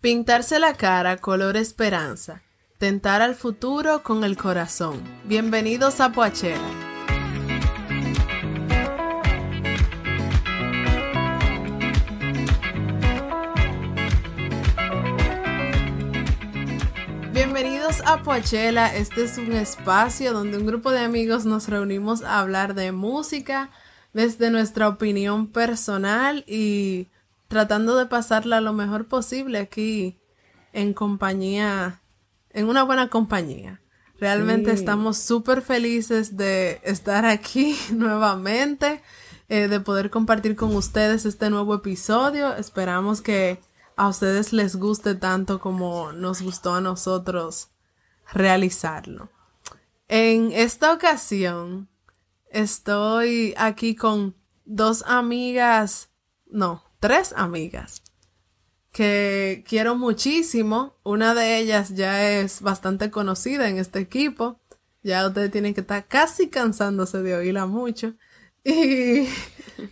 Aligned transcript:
Pintarse 0.00 0.58
la 0.58 0.72
cara 0.72 1.18
color 1.18 1.58
esperanza. 1.58 2.40
Tentar 2.78 3.20
al 3.20 3.34
futuro 3.34 4.02
con 4.02 4.24
el 4.24 4.38
corazón. 4.38 5.02
Bienvenidos 5.26 6.00
a 6.00 6.10
Poachela. 6.10 6.56
Bienvenidos 17.34 18.00
a 18.06 18.22
Poachela. 18.22 18.96
Este 18.96 19.24
es 19.24 19.36
un 19.36 19.52
espacio 19.52 20.32
donde 20.32 20.56
un 20.56 20.64
grupo 20.64 20.92
de 20.92 21.00
amigos 21.00 21.44
nos 21.44 21.68
reunimos 21.68 22.22
a 22.22 22.40
hablar 22.40 22.72
de 22.72 22.92
música 22.92 23.68
desde 24.14 24.50
nuestra 24.50 24.88
opinión 24.88 25.48
personal 25.48 26.42
y 26.46 27.08
tratando 27.50 27.96
de 27.96 28.06
pasarla 28.06 28.60
lo 28.60 28.72
mejor 28.72 29.08
posible 29.08 29.58
aquí 29.58 30.20
en 30.72 30.94
compañía, 30.94 32.00
en 32.50 32.68
una 32.68 32.84
buena 32.84 33.08
compañía. 33.08 33.82
Realmente 34.20 34.70
estamos 34.70 35.18
súper 35.18 35.60
felices 35.60 36.36
de 36.36 36.80
estar 36.84 37.24
aquí 37.24 37.76
nuevamente, 37.92 39.02
eh, 39.48 39.66
de 39.66 39.80
poder 39.80 40.10
compartir 40.10 40.54
con 40.54 40.76
ustedes 40.76 41.26
este 41.26 41.50
nuevo 41.50 41.74
episodio. 41.74 42.54
Esperamos 42.54 43.20
que 43.20 43.60
a 43.96 44.06
ustedes 44.06 44.52
les 44.52 44.76
guste 44.76 45.16
tanto 45.16 45.58
como 45.58 46.12
nos 46.12 46.42
gustó 46.42 46.74
a 46.74 46.80
nosotros 46.80 47.70
realizarlo. 48.32 49.28
En 50.06 50.52
esta 50.52 50.92
ocasión 50.92 51.88
estoy 52.48 53.54
aquí 53.56 53.96
con 53.96 54.36
dos 54.64 55.02
amigas, 55.04 56.10
no, 56.46 56.89
tres 57.00 57.34
amigas 57.36 58.02
que 58.92 59.64
quiero 59.66 59.96
muchísimo. 59.96 60.96
Una 61.02 61.34
de 61.34 61.58
ellas 61.58 61.94
ya 61.94 62.28
es 62.28 62.60
bastante 62.60 63.10
conocida 63.10 63.68
en 63.68 63.78
este 63.78 64.00
equipo. 64.00 64.60
Ya 65.02 65.26
ustedes 65.26 65.50
tienen 65.50 65.74
que 65.74 65.80
estar 65.80 66.06
casi 66.06 66.48
cansándose 66.48 67.22
de 67.22 67.34
oírla 67.34 67.66
mucho. 67.66 68.14
Y 68.62 69.26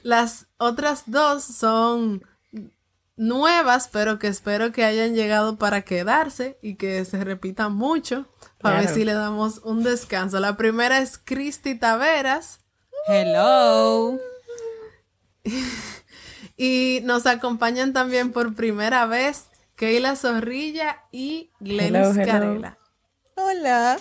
las 0.02 0.46
otras 0.58 1.04
dos 1.06 1.42
son 1.42 2.22
nuevas, 3.16 3.88
pero 3.90 4.18
que 4.18 4.26
espero 4.28 4.72
que 4.72 4.84
hayan 4.84 5.14
llegado 5.14 5.56
para 5.56 5.80
quedarse 5.82 6.58
y 6.60 6.74
que 6.74 7.02
se 7.06 7.24
repitan 7.24 7.72
mucho. 7.72 8.28
Para 8.60 8.80
ver 8.80 8.90
si 8.90 9.06
le 9.06 9.14
damos 9.14 9.62
un 9.64 9.82
descanso. 9.82 10.38
La 10.38 10.58
primera 10.58 10.98
es 10.98 11.16
Cristi 11.16 11.76
Taveras. 11.76 12.60
Hello. 13.06 14.18
Y 16.58 17.00
nos 17.04 17.24
acompañan 17.26 17.92
también 17.92 18.32
por 18.32 18.54
primera 18.54 19.06
vez 19.06 19.48
Keila 19.76 20.16
Zorrilla 20.16 21.04
y 21.12 21.52
Glenis 21.60 22.16
Carela. 22.16 22.78
Hola. 23.36 23.98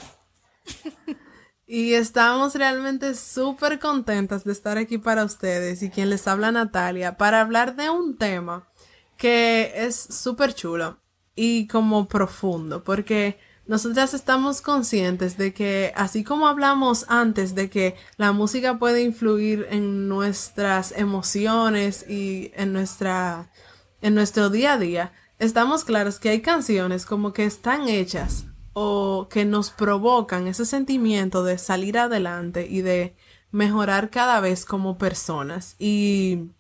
Y 1.70 1.94
estamos 1.94 2.56
realmente 2.56 3.14
súper 3.14 3.78
contentas 3.78 4.46
de 4.46 4.54
estar 4.54 4.78
aquí 4.78 4.98
para 4.98 5.26
ustedes 5.26 5.84
y 5.84 5.90
quien 5.90 6.10
les 6.10 6.26
habla 6.26 6.50
Natalia 6.52 7.18
para 7.18 7.42
hablar 7.42 7.76
de 7.76 7.90
un 7.90 8.18
tema 8.18 8.70
que 9.18 9.74
es 9.76 9.96
súper 9.96 10.54
chulo 10.54 11.02
y 11.36 11.68
como 11.68 12.08
profundo 12.08 12.86
porque 12.86 13.38
nosotras 13.68 14.14
estamos 14.14 14.62
conscientes 14.62 15.38
de 15.38 15.54
que, 15.54 15.92
así 15.96 16.24
como 16.24 16.48
hablamos 16.48 17.06
antes 17.10 17.54
de 17.54 17.70
que 17.70 17.96
la 18.16 18.32
música 18.32 18.80
puede 18.80 19.02
influir 19.02 19.68
en 19.70 20.08
nuestras 20.08 20.94
emociones 20.94 22.06
y 22.08 22.52
en 22.56 22.72
nuestra, 22.72 23.52
en 24.02 24.16
nuestro 24.16 24.50
día 24.50 24.74
a 24.74 24.78
día, 24.78 25.12
estamos 25.38 25.84
claros 25.84 26.18
que 26.20 26.30
hay 26.30 26.42
canciones 26.42 27.06
como 27.06 27.34
que 27.34 27.44
están 27.44 27.90
hechas 27.90 28.46
o 28.74 29.28
que 29.30 29.44
nos 29.44 29.72
provocan 29.72 30.48
ese 30.48 30.66
sentimiento 30.66 31.44
de 31.44 31.58
salir 31.58 31.98
adelante 31.98 32.68
y 32.70 32.82
de 32.82 33.16
mejorar 33.52 34.10
cada 34.10 34.40
vez 34.40 34.66
como 34.66 34.98
personas. 34.98 35.76
Y 35.78 36.52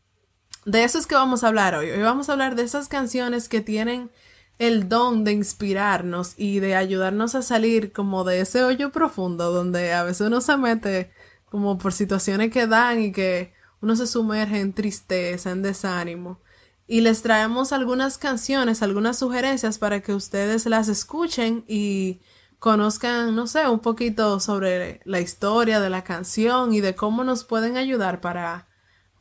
de 0.66 0.84
eso 0.84 1.00
es 1.00 1.08
que 1.08 1.16
vamos 1.16 1.44
a 1.44 1.48
hablar 1.48 1.76
hoy. 1.76 1.90
Hoy 1.90 2.02
vamos 2.02 2.28
a 2.28 2.34
hablar 2.34 2.56
de 2.56 2.64
esas 2.64 2.90
canciones 2.90 3.48
que 3.48 3.62
tienen 3.62 4.12
el 4.60 4.90
don 4.90 5.24
de 5.24 5.34
inspirarnos 5.34 6.34
y 6.38 6.60
de 6.60 6.76
ayudarnos 6.76 7.36
a 7.36 7.42
salir 7.42 7.92
como 7.92 8.24
de 8.24 8.42
ese 8.42 8.64
hoyo 8.64 8.92
profundo 8.92 9.52
donde 9.52 9.94
a 9.94 10.04
veces 10.04 10.28
uno 10.28 10.42
se 10.42 10.58
mete 10.58 11.12
como 11.46 11.78
por 11.78 11.94
situaciones 11.94 12.52
que 12.52 12.68
dan 12.68 13.00
y 13.02 13.12
que 13.12 13.54
uno 13.82 13.96
se 13.96 14.08
sumerge 14.08 14.60
en 14.60 14.74
tristeza, 14.74 15.52
en 15.52 15.62
desánimo. 15.62 16.42
Y 16.88 17.02
les 17.02 17.22
traemos 17.22 17.74
algunas 17.74 18.18
canciones, 18.18 18.82
algunas 18.82 19.20
sugerencias 19.20 19.78
para 19.78 20.02
que 20.02 20.14
ustedes 20.14 20.66
las 20.66 20.88
escuchen 20.88 21.64
y 21.68 22.22
conozcan, 22.60 23.36
no 23.36 23.46
sé, 23.46 23.68
un 23.68 23.80
poquito 23.80 24.40
sobre 24.40 25.02
la 25.06 25.20
historia 25.20 25.80
de 25.80 25.90
la 25.90 26.04
canción 26.04 26.74
y 26.74 26.82
de 26.82 26.96
cómo 26.96 27.24
nos 27.24 27.44
pueden 27.44 27.78
ayudar 27.78 28.22
para, 28.22 28.68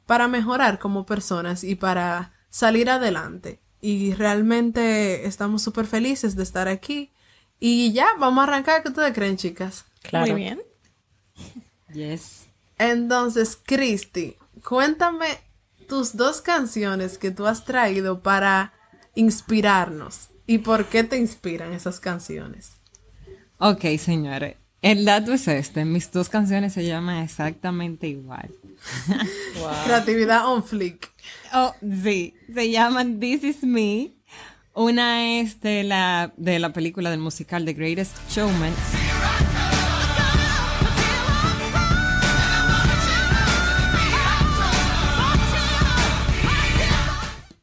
para 0.06 0.28
mejorar 0.28 0.78
como 0.78 1.04
personas 1.04 1.64
y 1.64 1.74
para 1.74 2.32
salir 2.48 2.88
adelante 2.88 3.65
y 3.80 4.14
realmente 4.14 5.26
estamos 5.26 5.62
súper 5.62 5.86
felices 5.86 6.36
de 6.36 6.42
estar 6.42 6.68
aquí. 6.68 7.12
Y 7.58 7.92
ya, 7.92 8.08
vamos 8.18 8.40
a 8.40 8.42
arrancar. 8.44 8.82
¿Qué 8.82 8.88
ustedes 8.88 9.14
creen, 9.14 9.36
chicas? 9.36 9.84
Claro. 10.02 10.32
Muy 10.32 10.42
bien. 10.42 10.62
Yes. 11.92 12.46
Entonces, 12.78 13.58
Cristi, 13.64 14.36
cuéntame 14.64 15.38
tus 15.88 16.16
dos 16.16 16.42
canciones 16.42 17.18
que 17.18 17.30
tú 17.30 17.46
has 17.46 17.64
traído 17.64 18.22
para 18.22 18.74
inspirarnos 19.14 20.28
y 20.46 20.58
por 20.58 20.86
qué 20.86 21.04
te 21.04 21.16
inspiran 21.16 21.72
esas 21.72 22.00
canciones. 22.00 22.72
Ok, 23.58 23.84
señores. 23.98 24.56
El 24.82 25.04
dato 25.04 25.32
es 25.32 25.48
este. 25.48 25.84
Mis 25.84 26.10
dos 26.12 26.28
canciones 26.28 26.72
se 26.72 26.84
llaman 26.84 27.22
exactamente 27.22 28.08
igual. 28.08 28.50
Creatividad 29.84 30.46
on 30.46 30.62
flick. 30.62 31.12
Oh, 31.52 31.74
sí. 32.02 32.34
Se 32.52 32.70
llaman 32.70 33.18
This 33.18 33.42
Is 33.44 33.62
Me. 33.62 34.12
Una 34.74 35.40
es 35.40 35.60
de 35.60 35.84
la, 35.84 36.34
de 36.36 36.58
la 36.58 36.72
película 36.72 37.10
del 37.10 37.20
musical 37.20 37.64
The 37.64 37.72
Greatest 37.72 38.16
Showman. 38.30 38.74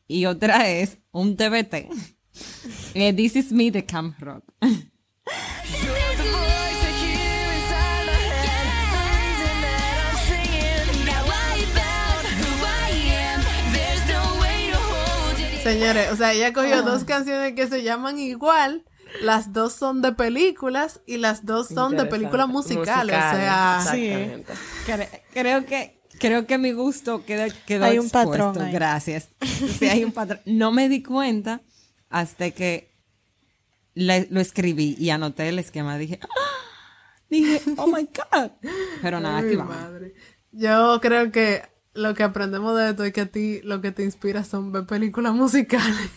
Y 0.08 0.26
otra 0.26 0.70
es 0.70 0.98
un 1.12 1.38
TBT. 1.38 1.90
Eh, 2.96 3.14
This 3.14 3.36
Is 3.36 3.52
Me 3.52 3.72
de 3.72 3.86
Camp 3.86 4.20
Rock. 4.20 4.44
Señores, 15.64 16.12
o 16.12 16.16
sea, 16.18 16.34
ella 16.34 16.52
cogió 16.52 16.82
dos 16.84 17.06
canciones 17.06 17.54
que 17.54 17.68
se 17.68 17.84
llaman 17.84 18.20
igual. 18.20 18.84
Las 19.22 19.54
dos 19.54 19.74
son 19.74 20.02
de 20.02 20.12
películas 20.12 21.02
y 21.06 21.18
las 21.18 21.46
dos 21.46 21.68
son 21.70 21.96
de 21.96 22.06
películas 22.06 22.48
musicales. 22.50 23.16
o 23.16 23.36
sea, 23.36 23.86
sí. 23.90 24.44
Creo 25.34 25.66
que 25.66 26.02
creo 26.20 26.46
que 26.46 26.58
mi 26.58 26.72
gusto 26.72 27.24
quedó, 27.26 27.54
quedó 27.66 27.86
hay 27.86 28.00
un 28.00 28.10
patrón 28.10 28.56
Gracias. 28.72 29.30
Sí, 29.80 29.88
hay 29.88 30.04
un 30.04 30.12
patrón. 30.12 30.42
No 30.46 30.72
me 30.72 30.90
di 30.90 31.02
cuenta 31.02 31.62
hasta 32.10 32.52
que 32.52 32.92
lo 33.96 34.40
escribí 34.42 34.96
y 35.00 35.12
anoté 35.12 35.50
el 35.50 35.60
esquema. 35.60 35.98
Dije, 35.98 36.20
¡Ah! 36.24 36.28
dije, 37.30 37.62
oh 37.78 37.88
my 37.88 38.04
God. 38.04 38.52
Pero 39.02 39.20
nada, 39.20 39.40
aquí 39.40 39.56
vamos. 39.56 39.76
Yo 40.52 41.00
creo 41.02 41.32
que 41.32 41.73
lo 41.94 42.14
que 42.14 42.24
aprendemos 42.24 42.78
de 42.78 42.90
esto 42.90 43.04
es 43.04 43.14
que 43.14 43.22
a 43.22 43.26
ti 43.28 43.62
lo 43.64 43.82
que 43.82 43.92
te 43.92 44.04
inspira 44.04 44.44
son 44.44 44.72
ver 44.72 44.86
películas 44.86 45.34
musicales. 45.34 46.10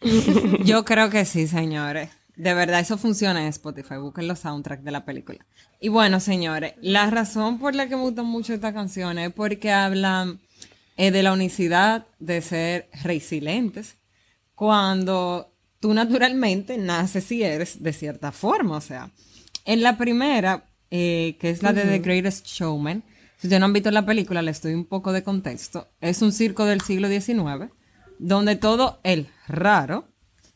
Yo 0.64 0.84
creo 0.84 1.10
que 1.10 1.24
sí, 1.24 1.46
señores. 1.46 2.10
De 2.36 2.52
verdad, 2.52 2.80
eso 2.80 2.98
funciona 2.98 3.40
en 3.40 3.48
Spotify. 3.48 3.96
Busquen 3.96 4.28
los 4.28 4.40
soundtracks 4.40 4.84
de 4.84 4.90
la 4.90 5.04
película. 5.06 5.46
Y 5.80 5.88
bueno, 5.88 6.20
señores, 6.20 6.74
la 6.82 7.08
razón 7.08 7.58
por 7.58 7.74
la 7.74 7.88
que 7.88 7.96
me 7.96 8.02
gusta 8.02 8.22
mucho 8.22 8.52
esta 8.52 8.74
canción 8.74 9.18
es 9.18 9.32
porque 9.32 9.72
hablan 9.72 10.40
eh, 10.98 11.10
de 11.10 11.22
la 11.22 11.32
unicidad 11.32 12.06
de 12.18 12.42
ser 12.42 12.88
resilientes 13.02 13.96
cuando 14.54 15.52
tú 15.80 15.94
naturalmente 15.94 16.78
naces 16.78 17.30
y 17.32 17.42
eres 17.42 17.82
de 17.82 17.92
cierta 17.94 18.32
forma. 18.32 18.76
O 18.76 18.80
sea, 18.82 19.10
en 19.64 19.82
la 19.82 19.96
primera, 19.96 20.64
eh, 20.90 21.36
que 21.40 21.50
es 21.50 21.62
la 21.62 21.72
de 21.72 21.84
The 21.84 21.98
Greatest 22.00 22.46
Showman, 22.46 23.02
si 23.46 23.48
ustedes 23.48 23.60
no 23.60 23.66
han 23.66 23.72
visto 23.72 23.92
la 23.92 24.04
película, 24.04 24.42
les 24.42 24.60
doy 24.60 24.74
un 24.74 24.84
poco 24.84 25.12
de 25.12 25.22
contexto. 25.22 25.86
Es 26.00 26.20
un 26.20 26.32
circo 26.32 26.64
del 26.64 26.80
siglo 26.80 27.08
XIX, 27.08 27.70
donde 28.18 28.56
todo 28.56 28.98
el 29.04 29.28
raro 29.46 30.08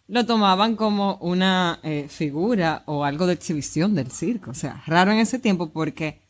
lo 0.08 0.26
tomaban 0.26 0.74
como 0.74 1.14
una 1.20 1.78
eh, 1.84 2.06
figura 2.08 2.82
o 2.86 3.04
algo 3.04 3.28
de 3.28 3.34
exhibición 3.34 3.94
del 3.94 4.10
circo. 4.10 4.50
O 4.50 4.54
sea, 4.54 4.82
raro 4.88 5.12
en 5.12 5.18
ese 5.18 5.38
tiempo 5.38 5.70
porque 5.70 6.20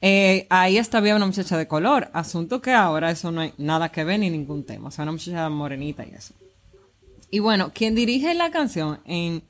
eh, 0.00 0.46
ahí 0.48 0.78
hasta 0.78 0.96
había 0.96 1.16
una 1.16 1.26
muchacha 1.26 1.58
de 1.58 1.68
color. 1.68 2.08
Asunto 2.14 2.62
que 2.62 2.72
ahora 2.72 3.10
eso 3.10 3.30
no 3.30 3.42
hay 3.42 3.52
nada 3.58 3.90
que 3.90 4.02
ver 4.02 4.20
ni 4.20 4.30
ningún 4.30 4.64
tema. 4.64 4.88
O 4.88 4.90
sea, 4.90 5.02
una 5.02 5.12
muchacha 5.12 5.50
morenita 5.50 6.06
y 6.06 6.14
eso. 6.14 6.32
Y 7.30 7.40
bueno, 7.40 7.72
quien 7.74 7.94
dirige 7.94 8.32
la 8.32 8.50
canción 8.50 9.00
en, 9.04 9.42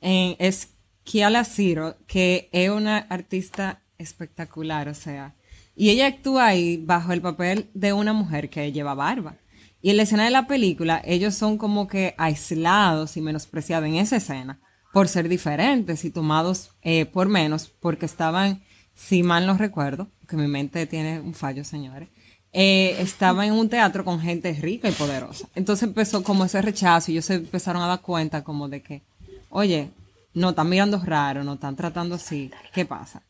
en, 0.00 0.34
es 0.40 0.70
Kiala 1.04 1.44
Ciro, 1.44 1.96
que 2.08 2.48
es 2.50 2.68
una 2.68 2.98
artista 2.98 3.80
espectacular, 3.96 4.88
o 4.88 4.94
sea, 4.94 5.36
y 5.76 5.90
ella 5.90 6.06
actúa 6.06 6.46
ahí 6.46 6.76
bajo 6.76 7.12
el 7.12 7.20
papel 7.20 7.68
de 7.74 7.92
una 7.92 8.12
mujer 8.12 8.50
que 8.50 8.72
lleva 8.72 8.94
barba. 8.94 9.36
Y 9.82 9.90
en 9.90 9.98
la 9.98 10.04
escena 10.04 10.24
de 10.24 10.30
la 10.30 10.46
película, 10.46 11.02
ellos 11.04 11.34
son 11.34 11.58
como 11.58 11.86
que 11.86 12.14
aislados 12.16 13.16
y 13.16 13.20
menospreciados 13.20 13.86
en 13.86 13.96
esa 13.96 14.16
escena 14.16 14.60
por 14.92 15.08
ser 15.08 15.28
diferentes 15.28 16.04
y 16.04 16.10
tomados 16.10 16.70
eh, 16.82 17.04
por 17.04 17.28
menos, 17.28 17.70
porque 17.80 18.06
estaban, 18.06 18.62
si 18.94 19.22
mal 19.22 19.46
no 19.46 19.58
recuerdo, 19.58 20.08
que 20.28 20.36
mi 20.36 20.46
mente 20.46 20.86
tiene 20.86 21.20
un 21.20 21.34
fallo, 21.34 21.64
señores, 21.64 22.08
eh, 22.52 22.96
estaba 23.00 23.44
en 23.44 23.52
un 23.52 23.68
teatro 23.68 24.04
con 24.04 24.20
gente 24.20 24.52
rica 24.52 24.88
y 24.88 24.92
poderosa. 24.92 25.48
Entonces 25.56 25.88
empezó 25.88 26.22
como 26.22 26.44
ese 26.44 26.62
rechazo 26.62 27.10
y 27.10 27.14
ellos 27.14 27.24
se 27.24 27.34
empezaron 27.34 27.82
a 27.82 27.88
dar 27.88 28.00
cuenta 28.00 28.44
como 28.44 28.68
de 28.68 28.80
que, 28.80 29.02
oye, 29.50 29.90
no 30.32 30.50
están 30.50 30.68
mirando 30.68 30.98
raro, 31.04 31.42
no 31.42 31.54
están 31.54 31.74
tratando 31.74 32.14
así, 32.14 32.50
¿qué 32.72 32.84
pasa? 32.84 33.22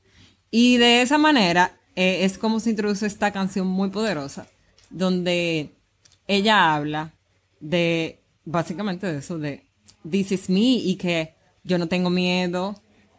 Y 0.50 0.76
de 0.76 1.00
esa 1.00 1.17
manera 1.19 1.73
eh, 1.96 2.25
es 2.25 2.38
como 2.38 2.61
se 2.61 2.70
introduce 2.70 3.06
esta 3.06 3.32
canción 3.32 3.67
muy 3.67 3.91
poderosa, 3.91 4.46
donde 4.91 5.70
ella 6.26 6.75
habla 6.75 7.12
de, 7.61 8.20
básicamente 8.44 9.11
de 9.11 9.19
eso, 9.19 9.38
de 9.38 9.64
This 10.08 10.32
is 10.32 10.50
me 10.50 10.61
y 10.61 10.96
que 10.96 11.35
yo 11.62 11.79
no 11.79 11.88
tengo 11.88 12.11
miedo, 12.11 12.75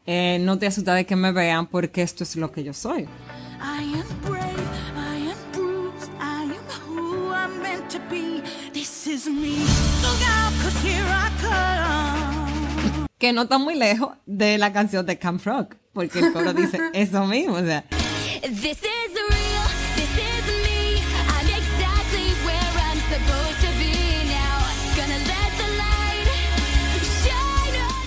eh, 0.06 0.38
no 0.42 0.60
te 0.60 0.68
asusta 0.68 0.94
de 0.94 1.06
que 1.06 1.16
me 1.16 1.32
vean 1.32 1.68
porque 1.68 2.02
esto 2.02 2.24
es 2.24 2.36
lo 2.36 2.52
que 2.52 2.64
yo 2.64 2.74
soy. 2.74 3.08
I 3.60 3.96
am 3.96 4.22
brave, 4.22 4.46
I 4.96 5.32
am 5.32 5.38
bruised, 5.52 6.12
I 6.20 6.44
am 6.44 6.66
who 6.88 7.32
I'm 7.34 7.62
meant 7.62 7.90
to 7.92 8.00
be. 8.10 8.44
This 8.72 9.08
is 9.08 9.28
me. 9.28 9.58
Look 10.04 10.22
out, 10.30 10.54
cause 10.62 10.78
here 10.84 11.06
I 11.08 11.32
come. 11.42 13.08
Que 13.18 13.34
no 13.34 13.44
está 13.44 13.58
muy 13.58 13.76
lejos 13.76 14.16
de 14.26 14.58
la 14.58 14.72
canción 14.74 15.06
de 15.06 15.18
Camp 15.18 15.44
Rock, 15.44 15.76
porque 15.94 16.20
el 16.20 16.34
coro 16.34 16.54
dice 16.54 16.80
eso 16.94 17.26
mismo, 17.26 17.56
o 17.56 17.64
sea. 17.64 17.86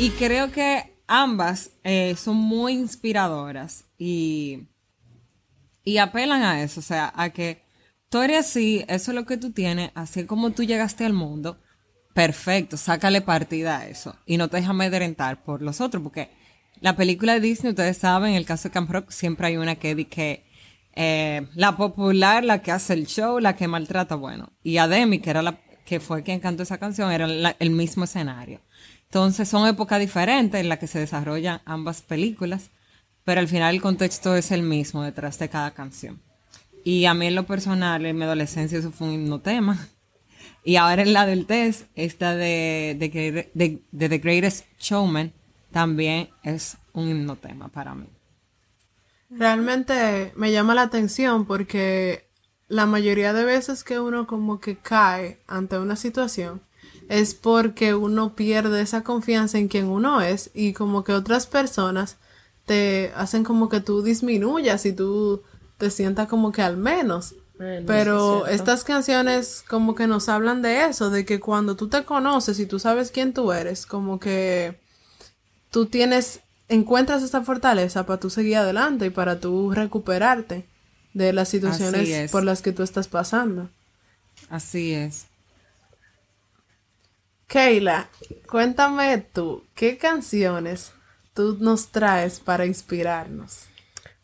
Y 0.00 0.10
creo 0.10 0.52
que 0.52 1.02
ambas 1.08 1.72
eh, 1.82 2.14
son 2.16 2.36
muy 2.36 2.74
inspiradoras 2.74 3.84
y, 3.98 4.68
y 5.82 5.98
apelan 5.98 6.42
a 6.42 6.62
eso, 6.62 6.80
o 6.80 6.82
sea, 6.84 7.12
a 7.16 7.30
que 7.30 7.64
tú 8.08 8.20
eres 8.22 8.46
así, 8.46 8.84
eso 8.86 9.10
es 9.10 9.14
lo 9.16 9.26
que 9.26 9.36
tú 9.36 9.50
tienes, 9.50 9.90
así 9.94 10.24
como 10.24 10.50
tú 10.52 10.62
llegaste 10.62 11.04
al 11.04 11.14
mundo, 11.14 11.60
perfecto, 12.14 12.76
sácale 12.76 13.22
partida 13.22 13.78
a 13.78 13.88
eso 13.88 14.16
y 14.24 14.36
no 14.36 14.48
te 14.48 14.58
dejes 14.58 14.70
amedrentar 14.70 15.42
por 15.42 15.62
los 15.62 15.80
otros, 15.80 16.02
porque 16.02 16.30
la 16.80 16.96
película 16.96 17.34
de 17.34 17.40
Disney, 17.40 17.70
ustedes 17.70 17.98
saben, 17.98 18.30
en 18.30 18.36
el 18.36 18.44
caso 18.44 18.68
de 18.68 18.72
Camp 18.72 18.90
Rock, 18.90 19.10
siempre 19.10 19.48
hay 19.48 19.56
una 19.56 19.76
que 19.76 19.94
dice 19.94 20.44
eh, 20.94 21.46
la 21.54 21.76
popular, 21.76 22.44
la 22.44 22.60
que 22.60 22.72
hace 22.72 22.92
el 22.94 23.06
show, 23.06 23.38
la 23.38 23.56
que 23.56 23.68
maltrata, 23.68 24.14
bueno. 24.14 24.52
Y 24.62 24.78
a 24.78 24.88
Demi, 24.88 25.20
que 25.20 25.30
era 25.30 25.42
la 25.42 25.60
que 25.84 26.00
fue 26.00 26.22
quien 26.22 26.40
cantó 26.40 26.62
esa 26.62 26.78
canción, 26.78 27.10
era 27.12 27.26
el 27.58 27.70
mismo 27.70 28.04
escenario. 28.04 28.60
Entonces 29.04 29.48
son 29.48 29.66
épocas 29.66 30.00
diferentes 30.00 30.60
en 30.60 30.68
las 30.68 30.78
que 30.78 30.86
se 30.86 30.98
desarrollan 30.98 31.62
ambas 31.64 32.02
películas, 32.02 32.70
pero 33.24 33.40
al 33.40 33.48
final 33.48 33.74
el 33.74 33.80
contexto 33.80 34.36
es 34.36 34.50
el 34.50 34.62
mismo 34.62 35.02
detrás 35.02 35.38
de 35.38 35.48
cada 35.48 35.70
canción. 35.72 36.20
Y 36.84 37.06
a 37.06 37.14
mí 37.14 37.26
en 37.26 37.34
lo 37.34 37.46
personal, 37.46 38.04
en 38.04 38.16
mi 38.16 38.24
adolescencia, 38.24 38.78
eso 38.78 38.92
fue 38.92 39.08
un 39.08 39.14
hipnotema. 39.14 39.88
Y 40.64 40.76
ahora 40.76 41.00
en 41.00 41.14
la 41.14 41.26
test, 41.46 41.86
esta 41.94 42.34
de, 42.34 42.94
de 42.98 44.08
The 44.08 44.18
Greatest 44.18 44.66
Showman, 44.78 45.32
también 45.70 46.30
es 46.42 46.76
un 46.92 47.08
hipnotema 47.08 47.68
para 47.68 47.94
mí. 47.94 48.08
Realmente 49.30 50.32
me 50.36 50.52
llama 50.52 50.74
la 50.74 50.82
atención 50.82 51.44
porque 51.44 52.28
la 52.68 52.86
mayoría 52.86 53.32
de 53.32 53.44
veces 53.44 53.84
que 53.84 54.00
uno 54.00 54.26
como 54.26 54.60
que 54.60 54.76
cae 54.76 55.40
ante 55.46 55.78
una 55.78 55.96
situación 55.96 56.62
es 57.08 57.34
porque 57.34 57.94
uno 57.94 58.34
pierde 58.34 58.82
esa 58.82 59.02
confianza 59.02 59.58
en 59.58 59.68
quien 59.68 59.86
uno 59.86 60.20
es 60.20 60.50
y 60.54 60.72
como 60.72 61.04
que 61.04 61.12
otras 61.12 61.46
personas 61.46 62.16
te 62.66 63.12
hacen 63.16 63.44
como 63.44 63.68
que 63.68 63.80
tú 63.80 64.02
disminuyas 64.02 64.84
y 64.84 64.92
tú 64.92 65.42
te 65.78 65.90
sientas 65.90 66.28
como 66.28 66.52
que 66.52 66.62
al 66.62 66.76
menos. 66.76 67.34
Pero 67.86 68.46
estas 68.46 68.84
canciones 68.84 69.64
como 69.68 69.96
que 69.96 70.06
nos 70.06 70.28
hablan 70.28 70.62
de 70.62 70.84
eso, 70.84 71.10
de 71.10 71.24
que 71.24 71.40
cuando 71.40 71.74
tú 71.74 71.88
te 71.88 72.04
conoces 72.04 72.60
y 72.60 72.66
tú 72.66 72.78
sabes 72.78 73.10
quién 73.10 73.34
tú 73.34 73.50
eres, 73.52 73.84
como 73.84 74.20
que 74.20 74.78
tú 75.70 75.86
tienes, 75.86 76.40
encuentras 76.68 77.22
esta 77.22 77.42
fortaleza 77.42 78.06
para 78.06 78.20
tú 78.20 78.30
seguir 78.30 78.56
adelante 78.56 79.06
y 79.06 79.10
para 79.10 79.40
tú 79.40 79.72
recuperarte 79.72 80.66
de 81.14 81.32
las 81.32 81.48
situaciones 81.48 82.30
por 82.30 82.44
las 82.44 82.62
que 82.62 82.72
tú 82.72 82.82
estás 82.82 83.08
pasando. 83.08 83.70
Así 84.48 84.94
es. 84.94 85.26
Keila, 87.46 88.10
cuéntame 88.46 89.18
tú, 89.18 89.64
¿qué 89.74 89.96
canciones 89.96 90.92
tú 91.32 91.56
nos 91.58 91.90
traes 91.90 92.40
para 92.40 92.66
inspirarnos? 92.66 93.68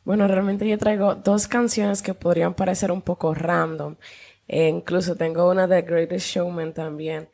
Bueno, 0.04 0.28
realmente 0.28 0.68
yo 0.68 0.76
traigo 0.76 1.14
dos 1.14 1.48
canciones 1.48 2.02
que 2.02 2.12
podrían 2.12 2.52
parecer 2.52 2.92
un 2.92 3.00
poco 3.00 3.32
random. 3.32 3.96
E 4.46 4.68
incluso 4.68 5.16
tengo 5.16 5.50
una 5.50 5.66
de 5.66 5.80
Greatest 5.80 6.26
Showman 6.26 6.74
también. 6.74 7.28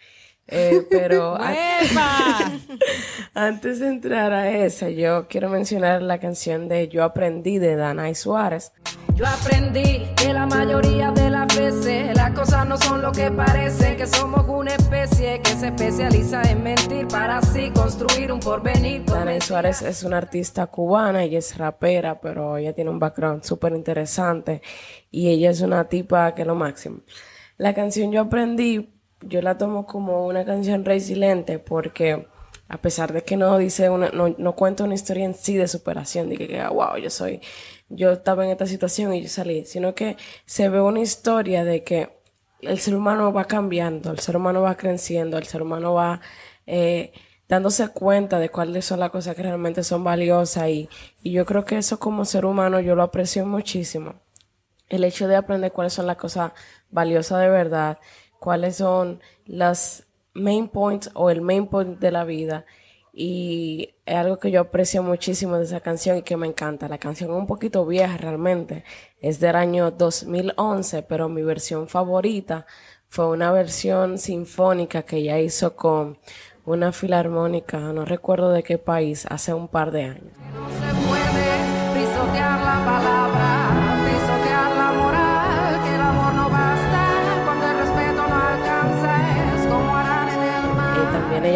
Eh, 0.50 0.84
pero 0.90 1.38
antes 3.34 3.78
de 3.78 3.88
entrar 3.88 4.32
a 4.32 4.50
esa, 4.50 4.88
yo 4.90 5.28
quiero 5.28 5.48
mencionar 5.48 6.02
la 6.02 6.18
canción 6.18 6.68
de 6.68 6.88
Yo 6.88 7.04
aprendí 7.04 7.58
de 7.58 7.76
Dana 7.76 8.12
Suárez. 8.14 8.72
Yo 9.14 9.26
aprendí 9.26 10.06
que 10.16 10.32
la 10.32 10.46
mayoría 10.46 11.10
de 11.12 11.30
las 11.30 11.46
veces 11.54 12.16
las 12.16 12.32
cosas 12.32 12.66
no 12.66 12.78
son 12.78 13.02
lo 13.02 13.12
que 13.12 13.30
parecen, 13.30 13.96
que 13.96 14.06
somos 14.06 14.46
una 14.48 14.74
especie 14.74 15.40
que 15.42 15.50
se 15.50 15.68
especializa 15.68 16.42
en 16.42 16.62
mentir 16.62 17.06
para 17.06 17.38
así 17.38 17.70
construir 17.70 18.32
un 18.32 18.40
porvenir. 18.40 19.04
Dana 19.04 19.38
Suárez 19.40 19.82
es 19.82 20.02
una 20.02 20.16
artista 20.16 20.66
cubana, 20.66 21.22
ella 21.22 21.38
es 21.38 21.56
rapera, 21.56 22.20
pero 22.20 22.56
ella 22.56 22.72
tiene 22.72 22.90
un 22.90 22.98
background 22.98 23.44
súper 23.44 23.74
interesante 23.74 24.62
y 25.10 25.28
ella 25.28 25.50
es 25.50 25.60
una 25.60 25.84
tipa 25.84 26.34
que 26.34 26.42
es 26.42 26.48
lo 26.48 26.54
máximo. 26.54 27.00
La 27.58 27.74
canción 27.74 28.10
Yo 28.10 28.22
aprendí 28.22 28.99
yo 29.22 29.42
la 29.42 29.58
tomo 29.58 29.86
como 29.86 30.26
una 30.26 30.44
canción 30.44 30.84
resiliente 30.84 31.58
porque 31.58 32.26
a 32.70 32.80
pesar 32.80 33.12
de 33.12 33.22
que 33.22 33.36
no 33.36 33.58
dice 33.58 33.90
una, 33.90 34.10
no, 34.10 34.34
no 34.38 34.54
cuenta 34.54 34.84
una 34.84 34.94
historia 34.94 35.24
en 35.24 35.34
sí 35.34 35.56
de 35.56 35.66
superación, 35.66 36.28
de 36.28 36.38
que, 36.38 36.64
wow, 36.68 36.96
yo 36.98 37.10
soy, 37.10 37.40
yo 37.88 38.12
estaba 38.12 38.44
en 38.44 38.52
esta 38.52 38.66
situación 38.66 39.12
y 39.12 39.22
yo 39.22 39.28
salí, 39.28 39.64
sino 39.64 39.92
que 39.92 40.16
se 40.46 40.68
ve 40.68 40.80
una 40.80 41.00
historia 41.00 41.64
de 41.64 41.82
que 41.82 42.20
el 42.60 42.78
ser 42.78 42.94
humano 42.94 43.32
va 43.32 43.46
cambiando, 43.46 44.12
el 44.12 44.20
ser 44.20 44.36
humano 44.36 44.62
va 44.62 44.76
creciendo, 44.76 45.36
el 45.36 45.46
ser 45.46 45.62
humano 45.62 45.94
va 45.94 46.20
eh, 46.66 47.12
dándose 47.48 47.88
cuenta 47.88 48.38
de 48.38 48.50
cuáles 48.50 48.84
son 48.84 49.00
las 49.00 49.10
cosas 49.10 49.34
que 49.34 49.42
realmente 49.42 49.82
son 49.82 50.04
valiosas 50.04 50.68
y, 50.68 50.88
y 51.24 51.32
yo 51.32 51.44
creo 51.44 51.64
que 51.64 51.76
eso 51.76 51.98
como 51.98 52.24
ser 52.24 52.44
humano 52.44 52.78
yo 52.78 52.94
lo 52.94 53.02
aprecio 53.02 53.44
muchísimo. 53.46 54.14
El 54.88 55.02
hecho 55.02 55.26
de 55.26 55.34
aprender 55.34 55.72
cuáles 55.72 55.92
son 55.92 56.06
las 56.06 56.16
cosas 56.16 56.52
valiosas 56.90 57.40
de 57.40 57.48
verdad, 57.48 57.98
cuáles 58.40 58.76
son 58.76 59.20
las 59.46 60.08
main 60.34 60.68
points 60.68 61.10
o 61.14 61.30
el 61.30 61.42
main 61.42 61.68
point 61.68 62.00
de 62.00 62.10
la 62.10 62.24
vida. 62.24 62.64
Y 63.12 63.94
es 64.06 64.16
algo 64.16 64.38
que 64.38 64.50
yo 64.50 64.60
aprecio 64.60 65.02
muchísimo 65.02 65.56
de 65.58 65.64
esa 65.64 65.80
canción 65.80 66.16
y 66.18 66.22
que 66.22 66.36
me 66.36 66.46
encanta. 66.46 66.88
La 66.88 66.98
canción 66.98 67.30
es 67.30 67.36
un 67.36 67.46
poquito 67.46 67.86
vieja 67.86 68.16
realmente. 68.16 68.84
Es 69.20 69.38
del 69.40 69.56
año 69.56 69.90
2011, 69.92 71.02
pero 71.04 71.28
mi 71.28 71.42
versión 71.42 71.86
favorita 71.86 72.66
fue 73.08 73.28
una 73.28 73.52
versión 73.52 74.18
sinfónica 74.18 75.02
que 75.02 75.18
ella 75.18 75.38
hizo 75.38 75.76
con 75.76 76.18
una 76.64 76.92
filarmónica, 76.92 77.78
no 77.78 78.04
recuerdo 78.04 78.50
de 78.52 78.62
qué 78.62 78.78
país, 78.78 79.26
hace 79.28 79.52
un 79.52 79.66
par 79.68 79.90
de 79.90 80.04
años. 80.04 80.32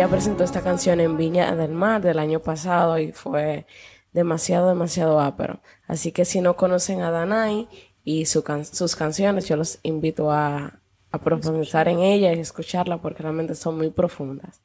Ella 0.04 0.10
presentó 0.10 0.44
esta 0.44 0.60
canción 0.60 1.00
en 1.00 1.16
Viña 1.16 1.56
del 1.56 1.70
Mar 1.70 2.02
del 2.02 2.18
año 2.18 2.38
pasado 2.38 2.98
y 2.98 3.12
fue 3.12 3.64
demasiado, 4.12 4.68
demasiado 4.68 5.18
ápero. 5.18 5.62
Así 5.86 6.12
que 6.12 6.26
si 6.26 6.42
no 6.42 6.56
conocen 6.56 7.00
a 7.00 7.10
Danai 7.10 7.68
y 8.04 8.26
sus 8.26 8.96
canciones, 8.96 9.48
yo 9.48 9.56
los 9.56 9.78
invito 9.82 10.30
a, 10.30 10.78
profundizar 11.22 11.88
en 11.88 12.00
ella 12.00 12.34
y 12.34 12.40
escucharla 12.40 13.00
porque 13.00 13.22
realmente 13.22 13.54
son 13.54 13.78
muy 13.78 13.88
profundas. 13.88 14.60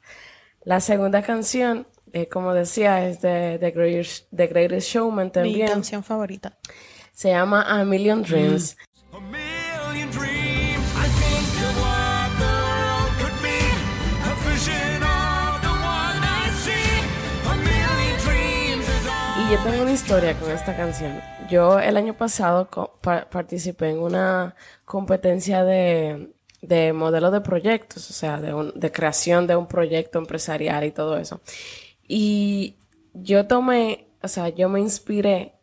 La 0.66 0.82
segunda 0.82 1.22
canción, 1.22 1.88
eh, 2.12 2.28
como 2.28 2.54
decía, 2.54 3.08
es 3.08 3.22
de 3.22 3.58
The 3.60 4.48
Greatest, 4.48 4.88
Showman 4.90 5.32
también. 5.32 5.68
Mi 5.68 5.72
canción 5.72 6.04
favorita. 6.04 6.58
Se 7.14 7.30
llama 7.30 7.62
A 7.62 7.86
Million 7.86 8.24
Dreams. 8.24 8.76
A 8.76 8.89
yo 19.50 19.58
tengo 19.64 19.82
una 19.82 19.94
historia 19.94 20.40
con 20.40 20.52
esta 20.52 20.78
canción. 20.78 21.20
Yo 21.50 21.80
el 21.80 21.98
año 21.98 22.14
pasado 22.14 22.70
participé 23.32 23.90
en 23.90 23.98
una 23.98 24.54
competencia 24.86 25.64
de, 25.64 26.36
de 26.62 26.94
modelo 26.94 27.32
de 27.32 27.42
proyectos, 27.42 28.12
o 28.12 28.14
sea, 28.14 28.40
de, 28.40 28.72
de 28.76 28.92
creación 28.92 29.48
de 29.48 29.56
un 29.56 29.66
proyecto 29.66 30.20
empresarial 30.20 30.84
y 30.84 30.92
todo 30.92 31.18
eso. 31.18 31.42
Y 32.08 32.76
yo 33.16 33.48
tomé, 33.48 34.08
o 34.22 34.28
sea, 34.28 34.50
yo 34.50 34.70
me 34.70 34.82
inspiré, 34.82 35.56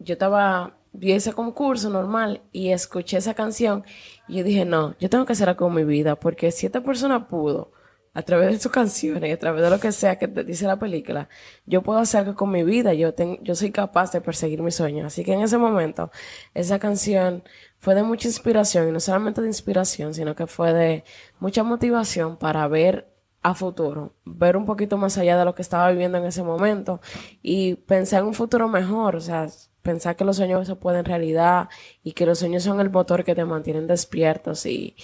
yo 0.00 0.14
estaba, 0.14 0.78
vi 0.92 1.12
ese 1.12 1.32
concurso 1.32 1.88
normal 1.88 2.42
y 2.50 2.70
escuché 2.70 3.18
esa 3.18 3.34
canción 3.34 3.84
y 4.26 4.42
dije, 4.42 4.64
no, 4.64 4.96
yo 4.98 5.08
tengo 5.08 5.24
que 5.24 5.34
hacer 5.34 5.48
algo 5.48 5.66
con 5.66 5.74
mi 5.76 5.84
vida 5.84 6.18
porque 6.18 6.50
si 6.50 6.66
esta 6.66 6.82
persona 6.82 7.28
pudo, 7.28 7.70
a 8.12 8.22
través 8.22 8.50
de 8.50 8.58
sus 8.58 8.72
canciones, 8.72 9.34
a 9.34 9.38
través 9.38 9.62
de 9.62 9.70
lo 9.70 9.78
que 9.78 9.92
sea 9.92 10.18
que 10.18 10.26
te 10.28 10.42
dice 10.44 10.66
la 10.66 10.78
película, 10.78 11.28
yo 11.66 11.82
puedo 11.82 11.98
hacer 12.00 12.20
algo 12.20 12.34
con 12.34 12.50
mi 12.50 12.64
vida, 12.64 12.92
yo, 12.94 13.14
yo 13.42 13.54
soy 13.54 13.70
capaz 13.70 14.12
de 14.12 14.20
perseguir 14.20 14.62
mis 14.62 14.74
sueños. 14.74 15.06
Así 15.06 15.24
que 15.24 15.32
en 15.32 15.42
ese 15.42 15.58
momento, 15.58 16.10
esa 16.54 16.78
canción 16.78 17.44
fue 17.78 17.94
de 17.94 18.02
mucha 18.02 18.28
inspiración, 18.28 18.88
y 18.88 18.92
no 18.92 19.00
solamente 19.00 19.40
de 19.40 19.48
inspiración, 19.48 20.14
sino 20.14 20.34
que 20.34 20.46
fue 20.46 20.72
de 20.72 21.04
mucha 21.38 21.62
motivación 21.62 22.36
para 22.36 22.66
ver 22.68 23.06
a 23.42 23.54
futuro, 23.54 24.14
ver 24.24 24.56
un 24.56 24.66
poquito 24.66 24.98
más 24.98 25.16
allá 25.16 25.38
de 25.38 25.44
lo 25.44 25.54
que 25.54 25.62
estaba 25.62 25.90
viviendo 25.90 26.18
en 26.18 26.24
ese 26.24 26.42
momento 26.42 27.00
y 27.42 27.74
pensar 27.74 28.20
en 28.20 28.26
un 28.26 28.34
futuro 28.34 28.68
mejor, 28.68 29.16
o 29.16 29.20
sea, 29.20 29.48
pensar 29.82 30.16
que 30.16 30.24
los 30.24 30.36
sueños 30.36 30.66
se 30.66 30.76
pueden 30.76 31.04
realidad 31.06 31.68
y 32.02 32.12
que 32.12 32.26
los 32.26 32.40
sueños 32.40 32.62
son 32.64 32.80
el 32.80 32.90
motor 32.90 33.24
que 33.24 33.34
te 33.34 33.44
mantienen 33.46 33.86
despiertos 33.86 34.66
y, 34.66 34.94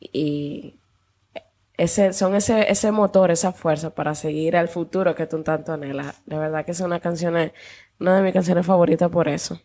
y 0.00 0.78
ese, 1.78 2.12
son 2.12 2.34
ese, 2.34 2.70
ese 2.70 2.90
motor, 2.90 3.30
esa 3.30 3.52
fuerza 3.52 3.94
para 3.94 4.16
seguir 4.16 4.56
al 4.56 4.68
futuro 4.68 5.14
que 5.14 5.26
tú 5.26 5.42
tanto 5.44 5.72
anhelas. 5.72 6.20
De 6.26 6.36
verdad 6.36 6.64
que 6.64 6.72
es 6.72 6.80
una 6.80 6.98
canción, 6.98 7.52
una 8.00 8.16
de 8.16 8.22
mis 8.22 8.32
canciones 8.32 8.66
favoritas 8.66 9.08
por 9.10 9.28
eso. 9.28 9.60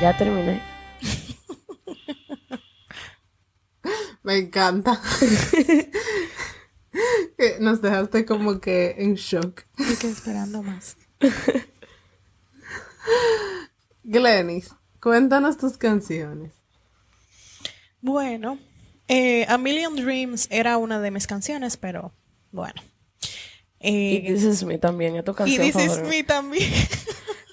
Ya 0.00 0.16
terminé. 0.16 0.62
Me 4.22 4.38
encanta. 4.38 4.98
Nos 7.60 7.82
dejaste 7.82 8.24
como 8.24 8.58
que 8.58 8.94
en 8.96 9.16
shock. 9.16 9.64
Y 9.76 9.96
que 9.96 10.08
esperando 10.08 10.62
más. 10.62 10.96
Glenis, 14.02 14.74
cuéntanos 14.98 15.58
tus 15.58 15.76
canciones. 15.76 16.54
Bueno, 18.00 18.58
eh, 19.08 19.44
A 19.46 19.58
Million 19.58 19.94
Dreams 19.94 20.48
era 20.50 20.78
una 20.78 21.00
de 21.00 21.10
mis 21.10 21.26
canciones, 21.26 21.76
pero 21.76 22.14
bueno. 22.50 22.80
y 23.78 24.22
This 24.22 24.44
Is 24.44 24.64
Me 24.64 24.78
también, 24.78 25.16
es 25.16 25.24
tu 25.24 25.34
canción 25.34 25.62
Y 25.66 25.70
This 25.70 25.84
Is 25.84 26.02
Me 26.08 26.24
también. 26.24 26.72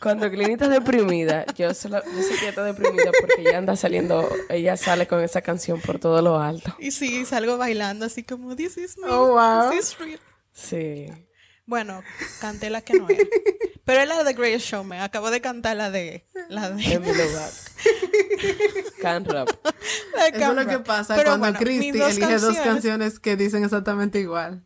Cuando 0.02 0.30
Glenny 0.30 0.54
está 0.54 0.70
deprimida, 0.70 1.46
yo, 1.56 1.74
solo, 1.74 2.04
yo 2.04 2.22
sé 2.22 2.38
que 2.40 2.50
está 2.50 2.64
deprimida 2.64 3.12
porque 3.20 3.42
ella 3.42 3.58
anda 3.58 3.76
saliendo, 3.76 4.30
ella 4.50 4.78
sale 4.78 5.08
con 5.08 5.24
esa 5.24 5.42
canción 5.42 5.82
por 5.82 6.00
todo 6.00 6.22
lo 6.22 6.40
alto. 6.40 6.76
Y 6.80 6.92
sí, 6.92 7.26
salgo 7.26 7.58
bailando 7.58 8.06
así 8.06 8.24
como, 8.24 8.56
this 8.56 8.78
is 8.78 8.98
me, 8.98 9.10
oh, 9.10 9.34
wow. 9.34 9.72
this 9.72 9.80
is 9.80 10.00
real. 10.00 10.20
Sí. 10.54 11.08
Bueno, 11.66 12.02
canté 12.40 12.70
la 12.70 12.82
que 12.82 12.94
no 12.94 13.10
era. 13.10 13.24
Pero 13.84 14.02
es 14.02 14.08
la 14.08 14.24
de 14.24 14.34
Greatest 14.34 14.68
Showman. 14.68 15.02
Acabo 15.02 15.30
de 15.32 15.42
cantar 15.42 15.76
la 15.78 15.92
de... 15.92 16.26
La 16.50 16.70
de... 16.70 16.94
Emily 16.94 17.24
Can 19.02 19.26
rap. 19.26 19.50
Eso 20.34 20.50
es 20.50 20.56
lo 20.56 20.68
que 20.68 20.80
pasa 20.80 21.16
cuando 21.16 21.40
bueno, 21.40 21.60
Christy 21.60 21.90
elige 21.90 22.38
dos 22.40 22.58
canciones 22.58 23.20
que 23.20 23.36
dicen 23.36 23.64
exactamente 23.64 24.20
igual. 24.20 24.66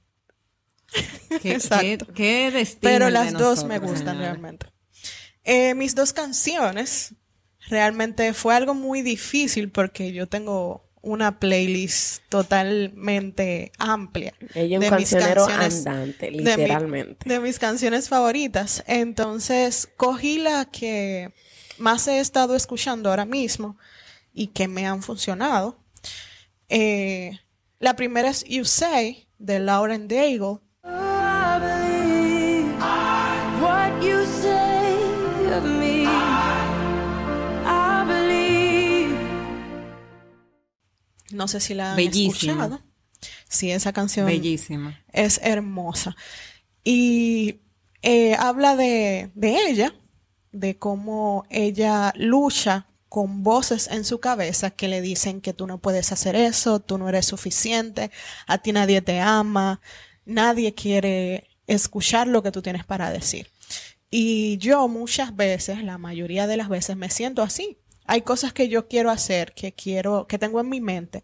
¿Qué, 1.41 1.53
Exacto. 1.53 2.07
Qué, 2.13 2.51
qué 2.53 2.77
Pero 2.81 3.09
las 3.09 3.33
dos 3.33 3.63
me 3.63 3.79
gustan 3.79 4.19
realmente. 4.19 4.67
Eh, 5.43 5.73
mis 5.75 5.95
dos 5.95 6.13
canciones 6.13 7.15
realmente 7.67 8.33
fue 8.33 8.55
algo 8.55 8.73
muy 8.73 9.01
difícil 9.01 9.71
porque 9.71 10.11
yo 10.11 10.27
tengo 10.27 10.83
una 11.01 11.39
playlist 11.39 12.23
totalmente 12.29 13.71
amplia. 13.79 14.33
Ella 14.53 14.79
de 14.79 14.91
mis 14.91 15.09
canciones, 15.09 15.87
andante, 15.87 16.31
literalmente. 16.31 17.27
De, 17.27 17.39
mis 17.39 17.57
canciones 17.57 18.07
favoritas. 18.07 18.83
Entonces, 18.85 19.89
cogí 19.97 20.37
la 20.37 20.65
que 20.65 21.33
más 21.77 22.07
he 22.07 22.19
estado 22.19 22.55
escuchando 22.55 23.09
ahora 23.09 23.25
mismo 23.25 23.77
y 24.33 24.47
que 24.47 24.67
me 24.67 24.85
han 24.85 25.01
funcionado. 25.01 25.79
Eh, 26.69 27.39
la 27.79 27.95
primera 27.95 28.29
es 28.29 28.43
You 28.43 28.65
Say, 28.65 29.27
de 29.39 29.59
Lauren 29.59 30.07
Daigle. 30.07 30.59
No 41.33 41.47
sé 41.47 41.59
si 41.59 41.73
la 41.73 41.93
han 41.93 41.99
escuchado. 41.99 42.81
Sí, 43.47 43.71
esa 43.71 43.93
canción 43.93 44.25
Bellísima. 44.25 44.99
es 45.11 45.39
hermosa. 45.43 46.15
Y 46.83 47.59
eh, 48.01 48.35
habla 48.35 48.75
de, 48.75 49.31
de 49.35 49.69
ella, 49.69 49.93
de 50.51 50.77
cómo 50.77 51.45
ella 51.49 52.13
lucha 52.15 52.87
con 53.09 53.43
voces 53.43 53.89
en 53.91 54.05
su 54.05 54.19
cabeza 54.19 54.71
que 54.71 54.87
le 54.87 55.01
dicen 55.01 55.41
que 55.41 55.53
tú 55.53 55.67
no 55.67 55.79
puedes 55.79 56.11
hacer 56.11 56.35
eso, 56.35 56.79
tú 56.79 56.97
no 56.97 57.09
eres 57.09 57.25
suficiente, 57.25 58.09
a 58.47 58.57
ti 58.59 58.71
nadie 58.71 59.01
te 59.01 59.19
ama, 59.19 59.81
nadie 60.25 60.73
quiere 60.73 61.49
escuchar 61.67 62.27
lo 62.27 62.41
que 62.41 62.51
tú 62.51 62.61
tienes 62.61 62.85
para 62.85 63.11
decir. 63.11 63.47
Y 64.09 64.57
yo 64.59 64.87
muchas 64.87 65.35
veces, 65.35 65.83
la 65.83 65.97
mayoría 65.97 66.47
de 66.47 66.57
las 66.57 66.69
veces, 66.69 66.95
me 66.97 67.09
siento 67.09 67.41
así. 67.41 67.77
Hay 68.05 68.21
cosas 68.21 68.53
que 68.53 68.67
yo 68.67 68.87
quiero 68.87 69.09
hacer, 69.09 69.53
que 69.53 69.73
quiero, 69.73 70.27
que 70.27 70.37
tengo 70.37 70.59
en 70.59 70.69
mi 70.69 70.81
mente, 70.81 71.23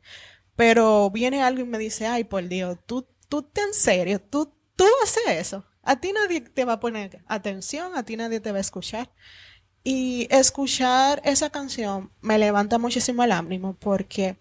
pero 0.56 1.10
viene 1.12 1.44
alguien 1.44 1.68
y 1.68 1.70
me 1.70 1.78
dice, 1.78 2.08
ay, 2.08 2.24
por 2.24 2.48
Dios, 2.48 2.78
tú, 2.86 3.08
tú 3.30 3.44
te 3.44 3.62
en 3.62 3.74
serio, 3.74 4.20
tú, 4.22 4.54
tú 4.76 4.86
haces 5.04 5.24
eso. 5.28 5.66
A 5.84 6.00
ti 6.00 6.12
nadie 6.12 6.42
te 6.42 6.66
va 6.66 6.74
a 6.74 6.80
poner 6.80 7.24
atención, 7.28 7.96
a 7.96 8.04
ti 8.04 8.18
nadie 8.18 8.40
te 8.40 8.52
va 8.52 8.58
a 8.58 8.62
escuchar. 8.62 9.10
Y 9.84 10.28
escuchar 10.32 11.22
esa 11.24 11.50
canción 11.50 12.12
me 12.22 12.38
levanta 12.38 12.78
muchísimo 12.78 13.24
el 13.24 13.32
ánimo 13.32 13.74
porque 13.80 14.38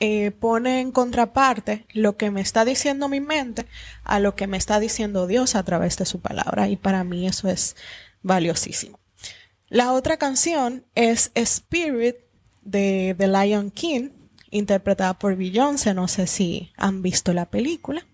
eh, 0.00 0.30
pone 0.32 0.80
en 0.80 0.92
contraparte 0.92 1.86
lo 1.92 2.16
que 2.16 2.30
me 2.30 2.40
está 2.40 2.64
diciendo 2.64 3.08
mi 3.08 3.20
mente 3.20 3.66
a 4.04 4.20
lo 4.20 4.36
que 4.36 4.46
me 4.46 4.56
está 4.56 4.78
diciendo 4.78 5.26
Dios 5.26 5.54
a 5.54 5.62
través 5.64 5.96
de 5.96 6.06
su 6.06 6.20
palabra. 6.20 6.68
Y 6.68 6.76
para 6.76 7.02
mí 7.04 7.26
eso 7.26 7.48
es 7.48 7.74
valiosísimo. 8.22 9.00
La 9.74 9.92
otra 9.92 10.18
canción 10.18 10.84
es 10.94 11.32
Spirit 11.34 12.14
de 12.62 13.16
The 13.18 13.26
Lion 13.26 13.72
King, 13.72 14.10
interpretada 14.52 15.14
por 15.14 15.34
Beyoncé. 15.34 15.94
No 15.94 16.06
sé 16.06 16.28
si 16.28 16.70
han 16.76 17.02
visto 17.02 17.32
la 17.32 17.46
película. 17.46 18.06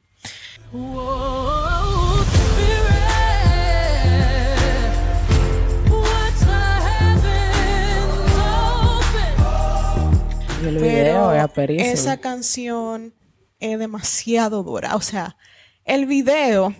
el 10.67 10.79
video 10.79 11.31
Esa 11.69 12.17
canción 12.23 13.12
es 13.59 13.79
demasiado 13.79 14.62
dura. 14.62 14.97
O 14.97 15.02
sea, 15.02 15.37
el 15.85 16.07
video, 16.07 16.75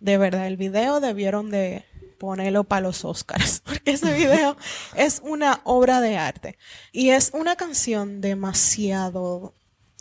de 0.00 0.16
verdad, 0.16 0.46
el 0.46 0.56
video 0.56 1.00
debieron 1.00 1.50
de 1.50 1.84
ponerlo 2.18 2.64
para 2.64 2.82
los 2.82 3.04
Oscars, 3.04 3.60
porque 3.64 3.92
ese 3.92 4.12
video 4.12 4.56
es 4.96 5.20
una 5.24 5.60
obra 5.64 6.00
de 6.00 6.16
arte. 6.16 6.58
Y 6.92 7.10
es 7.10 7.30
una 7.32 7.56
canción 7.56 8.20
demasiado, 8.20 9.24
o 9.24 9.54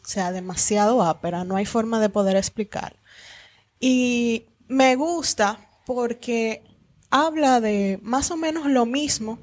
sea, 0.03 0.31
demasiado 0.31 1.03
ápera, 1.03 1.43
no 1.43 1.55
hay 1.55 1.65
forma 1.65 1.99
de 1.99 2.09
poder 2.09 2.35
explicar. 2.35 2.97
Y 3.79 4.45
me 4.67 4.95
gusta 4.95 5.59
porque 5.85 6.63
habla 7.09 7.61
de 7.61 7.99
más 8.01 8.31
o 8.31 8.37
menos 8.37 8.65
lo 8.65 8.85
mismo 8.85 9.39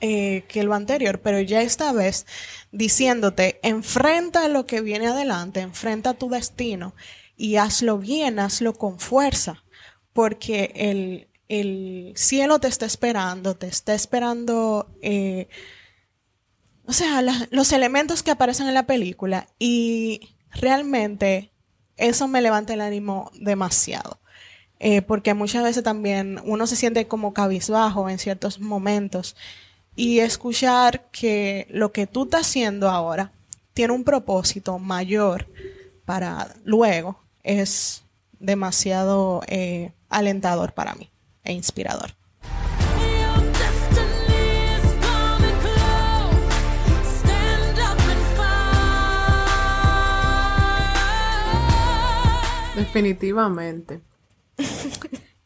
eh, 0.00 0.44
que 0.48 0.64
lo 0.64 0.74
anterior, 0.74 1.20
pero 1.20 1.40
ya 1.40 1.62
esta 1.62 1.92
vez 1.92 2.26
diciéndote, 2.72 3.60
enfrenta 3.62 4.48
lo 4.48 4.66
que 4.66 4.80
viene 4.80 5.06
adelante, 5.06 5.60
enfrenta 5.60 6.14
tu 6.14 6.28
destino 6.28 6.94
y 7.36 7.56
hazlo 7.56 7.98
bien, 7.98 8.38
hazlo 8.38 8.74
con 8.74 8.98
fuerza, 8.98 9.64
porque 10.12 10.72
el, 10.74 11.28
el 11.48 12.12
cielo 12.16 12.58
te 12.58 12.68
está 12.68 12.86
esperando, 12.86 13.54
te 13.56 13.66
está 13.66 13.94
esperando, 13.94 14.88
eh, 15.02 15.48
o 16.86 16.92
sea, 16.92 17.22
los 17.50 17.72
elementos 17.72 18.22
que 18.22 18.30
aparecen 18.30 18.68
en 18.68 18.74
la 18.74 18.86
película 18.86 19.48
y 19.58 20.36
realmente 20.50 21.50
eso 21.96 22.28
me 22.28 22.42
levanta 22.42 22.74
el 22.74 22.80
ánimo 22.80 23.30
demasiado. 23.34 24.20
Eh, 24.80 25.02
porque 25.02 25.34
muchas 25.34 25.62
veces 25.62 25.82
también 25.82 26.40
uno 26.44 26.66
se 26.66 26.76
siente 26.76 27.06
como 27.06 27.32
cabizbajo 27.32 28.10
en 28.10 28.18
ciertos 28.18 28.60
momentos 28.60 29.36
y 29.96 30.18
escuchar 30.18 31.08
que 31.10 31.66
lo 31.70 31.92
que 31.92 32.06
tú 32.06 32.24
estás 32.24 32.42
haciendo 32.42 32.90
ahora 32.90 33.32
tiene 33.72 33.94
un 33.94 34.04
propósito 34.04 34.78
mayor 34.78 35.48
para 36.04 36.54
luego 36.64 37.20
es 37.44 38.04
demasiado 38.32 39.42
eh, 39.46 39.92
alentador 40.10 40.74
para 40.74 40.94
mí 40.96 41.13
e 41.44 41.52
inspirador. 41.52 42.10
Definitivamente. 52.76 54.00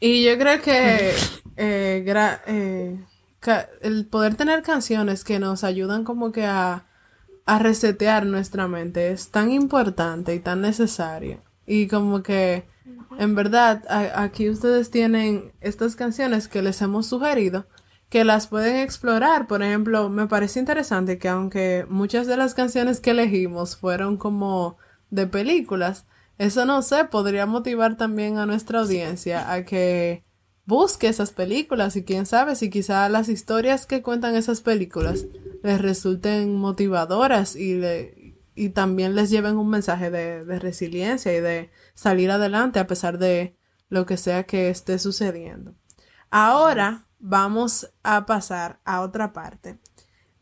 y 0.00 0.25
yo 0.25 0.38
creo 0.38 0.62
que 0.62 1.11
eh, 1.57 2.05
eh, 2.47 2.99
el 3.83 4.07
poder 4.07 4.35
tener 4.35 4.62
canciones 4.62 5.25
que 5.25 5.38
nos 5.38 5.64
ayudan 5.64 6.05
como 6.05 6.33
que 6.33 6.45
a, 6.45 6.87
a 7.47 7.59
resetear 7.59 8.26
nuestra 8.26 8.69
mente 8.69 9.11
es 9.11 9.31
tan 9.31 9.50
importante 9.50 10.35
y 10.35 10.40
tan 10.40 10.61
necesario. 10.61 11.40
Y 11.67 11.87
como 11.87 12.23
que, 12.23 12.67
en 13.19 13.35
verdad, 13.35 13.85
aquí 14.14 14.49
ustedes 14.49 14.90
tienen 14.90 15.52
estas 15.61 15.97
canciones 15.97 16.49
que 16.49 16.62
les 16.62 16.81
hemos 16.83 17.07
sugerido 17.07 17.67
que 18.09 18.25
las 18.25 18.47
pueden 18.47 18.76
explorar. 18.76 19.47
Por 19.47 19.62
ejemplo, 19.62 20.09
me 20.09 20.26
parece 20.26 20.61
interesante 20.61 21.19
que 21.19 21.28
aunque 21.28 21.87
muchas 21.88 22.26
de 22.26 22.37
las 22.37 22.55
canciones 22.55 23.00
que 23.00 23.11
elegimos 23.11 23.76
fueron 23.76 24.17
como 24.17 24.76
de 25.11 25.26
películas, 25.26 26.07
eso 26.38 26.64
no 26.64 26.83
sé, 26.83 27.05
podría 27.05 27.47
motivar 27.47 27.97
también 27.97 28.38
a 28.38 28.47
nuestra 28.47 28.81
audiencia 28.81 29.52
a 29.52 29.64
que 29.64 30.23
busque 30.64 31.09
esas 31.09 31.33
películas 31.33 31.97
y 31.97 32.05
quién 32.05 32.26
sabe 32.26 32.55
si 32.55 32.71
quizá 32.71 33.09
las 33.09 33.28
historias 33.28 33.87
que 33.87 34.02
cuentan 34.02 34.37
esas 34.37 34.61
películas 34.61 35.25
les 35.62 35.81
resulten 35.81 36.55
motivadoras 36.57 37.57
y, 37.57 37.75
le, 37.75 38.14
y 38.59 38.71
también 38.71 39.15
les 39.15 39.31
lleven 39.31 39.57
un 39.57 39.71
mensaje 39.71 40.11
de, 40.11 40.45
de 40.45 40.59
resiliencia 40.59 41.33
y 41.37 41.41
de 41.41 41.71
salir 41.95 42.31
adelante 42.31 42.79
a 42.81 42.87
pesar 42.87 43.19
de 43.19 43.57
lo 43.88 44.05
que 44.05 44.17
sea 44.17 44.45
que 44.45 44.69
esté 44.69 44.99
sucediendo. 44.99 45.75
Ahora 46.31 47.07
vamos 47.19 47.91
a 48.03 48.27
pasar 48.27 48.81
a 48.85 49.00
otra 49.00 49.33
parte. 49.33 49.79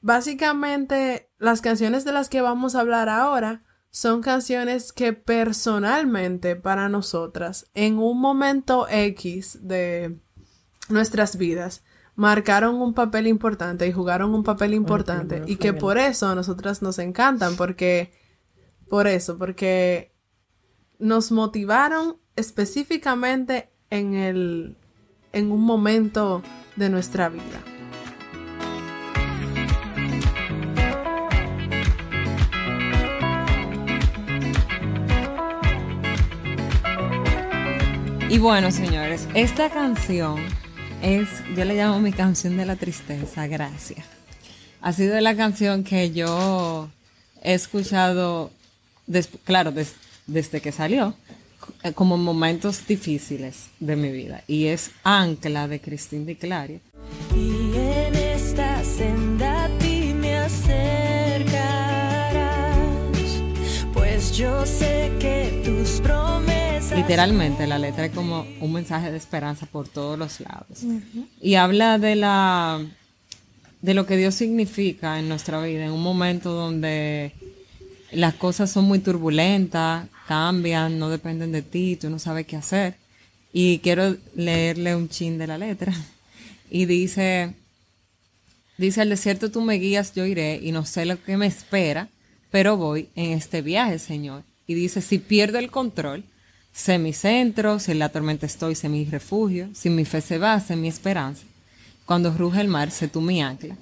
Básicamente, 0.01 1.31
las 1.39 1.61
canciones 1.61 2.05
de 2.05 2.13
las 2.13 2.29
que 2.29 2.41
vamos 2.41 2.75
a 2.75 2.81
hablar 2.81 3.09
ahora 3.09 3.63
son 3.91 4.21
canciones 4.21 4.93
que 4.93 5.13
personalmente 5.13 6.55
para 6.57 6.89
nosotras 6.89 7.71
en 7.75 7.99
un 7.99 8.21
momento 8.21 8.87
X 8.89 9.59
de 9.63 10.21
nuestras 10.89 11.37
vidas 11.37 11.83
marcaron 12.17 12.81
un 12.81 12.95
papel 12.95 13.27
importante 13.27 13.87
y 13.87 13.93
jugaron 13.93 14.35
un 14.35 14.43
papel 14.43 14.75
importante 14.75 15.43
y 15.47 15.57
que 15.57 15.75
por 15.75 15.99
eso 15.99 16.29
a 16.29 16.35
nosotras 16.35 16.83
nos 16.83 16.99
encantan 16.99 17.57
porque 17.57 18.11
por 18.89 19.07
eso 19.07 19.37
porque 19.37 20.13
nos 20.99 21.31
motivaron 21.31 22.17
específicamente 22.35 23.71
en 23.91 24.15
el 24.15 24.77
en 25.33 25.53
un 25.53 25.61
momento 25.61 26.43
de 26.77 26.89
nuestra 26.89 27.29
vida. 27.29 27.61
Y 38.29 38.39
bueno, 38.39 38.71
señores, 38.71 39.29
esta 39.35 39.71
canción 39.71 40.37
es, 41.07 41.29
yo 41.57 41.65
le 41.65 41.75
llamo 41.75 42.01
mi 42.01 42.13
canción 42.13 42.57
de 42.57 42.67
la 42.67 42.77
tristeza, 42.77 43.47
gracias. 43.47 44.05
Ha 44.81 44.93
sido 44.93 45.19
la 45.21 45.37
canción 45.37 45.85
que 45.85 46.11
yo 46.11 46.89
he 47.43 47.55
escuchado, 47.55 48.51
claro, 49.45 49.73
desde 50.27 50.61
que 50.61 50.73
salió, 50.73 51.15
eh, 51.85 51.93
como 51.93 52.17
momentos 52.17 52.87
difíciles 52.87 53.69
de 53.79 53.97
mi 53.97 54.11
vida. 54.11 54.43
Y 54.49 54.67
es 54.67 54.91
Ancla 55.05 55.69
de 55.69 55.81
Cristina 55.81 56.27
Di 56.27 56.35
Clario. 56.35 56.81
Y 57.35 57.77
en 57.77 58.15
esta 58.15 58.83
senda 58.85 59.69
pues 64.17 64.33
yo 64.37 64.65
sé 64.65 65.13
que 65.21 65.63
tus 65.65 66.01
Literalmente 66.97 67.67
la 67.67 67.79
letra 67.79 68.07
es 68.07 68.13
como 68.13 68.47
un 68.59 68.73
mensaje 68.73 69.11
de 69.11 69.19
esperanza 69.19 69.67
por 69.67 69.87
todos 69.87 70.19
los 70.19 70.41
lados. 70.41 70.81
Y 71.43 71.57
habla 71.57 71.99
de 71.99 72.17
la 72.17 72.81
de 73.83 73.93
lo 73.93 74.07
que 74.07 74.17
Dios 74.17 74.35
significa 74.35 75.19
en 75.19 75.29
nuestra 75.29 75.63
vida, 75.63 75.85
en 75.85 75.93
un 75.93 76.03
momento 76.03 76.53
donde 76.53 77.33
las 78.13 78.33
cosas 78.35 78.71
son 78.71 78.87
muy 78.87 78.99
turbulentas, 78.99 80.09
cambian, 80.27 80.99
no 80.99 81.11
dependen 81.11 81.53
de 81.53 81.61
ti, 81.61 81.97
tú 81.97 82.09
no 82.09 82.19
sabes 82.19 82.47
qué 82.47 82.57
hacer. 82.57 82.95
Y 83.53 83.79
quiero 83.81 84.17
leerle 84.35 84.97
un 84.97 85.11
chin 85.11 85.37
de 85.37 85.47
la 85.47 85.59
letra. 85.59 85.93
Y 86.71 86.87
dice, 86.87 87.55
dice, 88.79 89.03
al 89.03 89.11
desierto 89.11 89.51
tú 89.51 89.61
me 89.61 89.75
guías, 89.75 90.15
yo 90.15 90.25
iré, 90.25 90.59
y 90.61 90.73
no 90.73 90.85
sé 90.85 91.05
lo 91.05 91.23
que 91.23 91.37
me 91.37 91.47
espera, 91.47 92.09
pero 92.51 92.77
voy 92.77 93.09
en 93.15 93.33
este 93.33 93.63
viaje, 93.63 93.99
Señor. 93.99 94.43
Y 94.67 94.75
dice, 94.75 95.01
si 95.01 95.19
pierdo 95.19 95.59
el 95.59 95.71
control, 95.71 96.25
Sé 96.77 96.99
mi 96.99 97.15
centro, 97.15 97.79
si 97.79 97.93
en 97.93 97.99
la 97.99 98.11
tormenta 98.11 98.45
estoy, 98.45 98.75
sé 98.75 98.91
mi 98.91 99.07
refugio, 99.07 99.71
si 99.73 99.89
mi 99.89 100.05
fe 100.05 100.21
se 100.21 100.37
va, 100.37 100.61
sé 100.61 100.77
mi 100.77 100.89
esperanza. 100.89 101.43
Cuando 102.05 102.31
ruge 102.31 102.61
el 102.61 102.69
mar, 102.69 102.91
sé 102.91 103.09
tú 103.09 103.23
mi 103.23 103.43
ancla. 103.43 103.75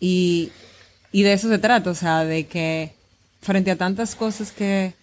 Y, 0.00 0.50
de 1.12 1.32
eso 1.34 1.50
se 1.50 1.58
trata, 1.58 1.90
o 1.90 1.94
sea, 1.94 2.24
de 2.24 2.46
que 2.46 2.94
frente 3.42 3.70
a 3.70 3.76
tantas 3.76 4.14
cosas 4.14 4.52
que 4.52 4.94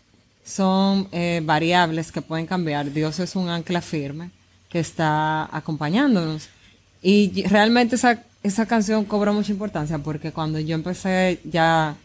son 0.44 1.08
eh, 1.12 1.42
variables 1.44 2.12
que 2.12 2.24
pueden 2.24 2.48
cambiar, 2.48 2.92
Dios 2.92 3.20
es 3.20 3.36
un 3.36 3.50
ancla 3.50 3.82
firme 3.82 4.32
que 4.68 4.80
está 4.80 5.48
acompañándonos. 5.56 6.50
Y 7.04 7.44
realmente 7.44 7.98
esa, 7.98 8.24
esa 8.42 8.66
canción 8.66 9.06
cobra 9.06 9.32
mucha 9.32 9.52
importancia 9.52 10.00
porque 10.00 10.32
cuando 10.32 10.60
yo 10.60 10.74
empecé 10.74 11.40
ya 11.44 11.96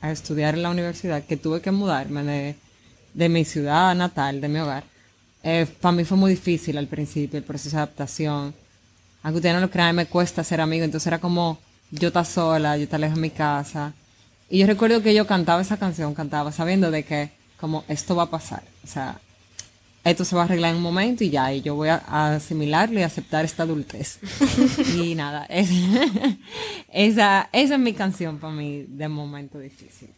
a 0.00 0.10
estudiar 0.10 0.54
en 0.54 0.62
la 0.62 0.70
universidad, 0.70 1.22
que 1.22 1.36
tuve 1.36 1.60
que 1.60 1.70
mudarme 1.70 2.22
de 2.22 2.56
de 3.18 3.28
mi 3.28 3.44
ciudad 3.44 3.96
natal, 3.96 4.40
de 4.40 4.48
mi 4.48 4.60
hogar, 4.60 4.84
eh, 5.42 5.66
para 5.80 5.90
mí 5.90 6.04
fue 6.04 6.16
muy 6.16 6.30
difícil 6.30 6.78
al 6.78 6.86
principio 6.86 7.36
el 7.36 7.44
proceso 7.44 7.76
de 7.76 7.82
adaptación. 7.82 8.54
Aunque 9.24 9.38
ustedes 9.38 9.56
no 9.56 9.60
lo 9.60 9.70
crean, 9.70 9.96
me 9.96 10.06
cuesta 10.06 10.44
ser 10.44 10.60
amigo, 10.60 10.84
entonces 10.84 11.08
era 11.08 11.18
como 11.18 11.58
yo 11.90 12.08
está 12.08 12.24
sola, 12.24 12.76
yo 12.76 12.84
está 12.84 12.96
lejos 12.96 13.16
de 13.16 13.22
mi 13.22 13.30
casa. 13.30 13.92
Y 14.48 14.58
yo 14.58 14.68
recuerdo 14.68 15.02
que 15.02 15.14
yo 15.14 15.26
cantaba 15.26 15.60
esa 15.60 15.76
canción, 15.76 16.14
cantaba 16.14 16.52
sabiendo 16.52 16.92
de 16.92 17.02
que 17.02 17.30
como 17.58 17.84
esto 17.88 18.14
va 18.14 18.24
a 18.24 18.30
pasar, 18.30 18.62
o 18.84 18.86
sea, 18.86 19.18
esto 20.04 20.24
se 20.24 20.36
va 20.36 20.42
a 20.42 20.44
arreglar 20.44 20.70
en 20.70 20.76
un 20.76 20.82
momento 20.84 21.24
y 21.24 21.30
ya, 21.30 21.52
y 21.52 21.60
yo 21.60 21.74
voy 21.74 21.88
a, 21.88 21.96
asimilarlo 22.36 23.00
y 23.00 23.02
aceptar 23.02 23.44
esta 23.44 23.64
adultez. 23.64 24.20
y 24.96 25.16
nada, 25.16 25.44
esa, 26.92 27.48
esa 27.52 27.74
es 27.74 27.80
mi 27.80 27.94
canción 27.94 28.38
para 28.38 28.52
mí 28.52 28.84
de 28.86 29.08
momento 29.08 29.58
difícil. 29.58 30.10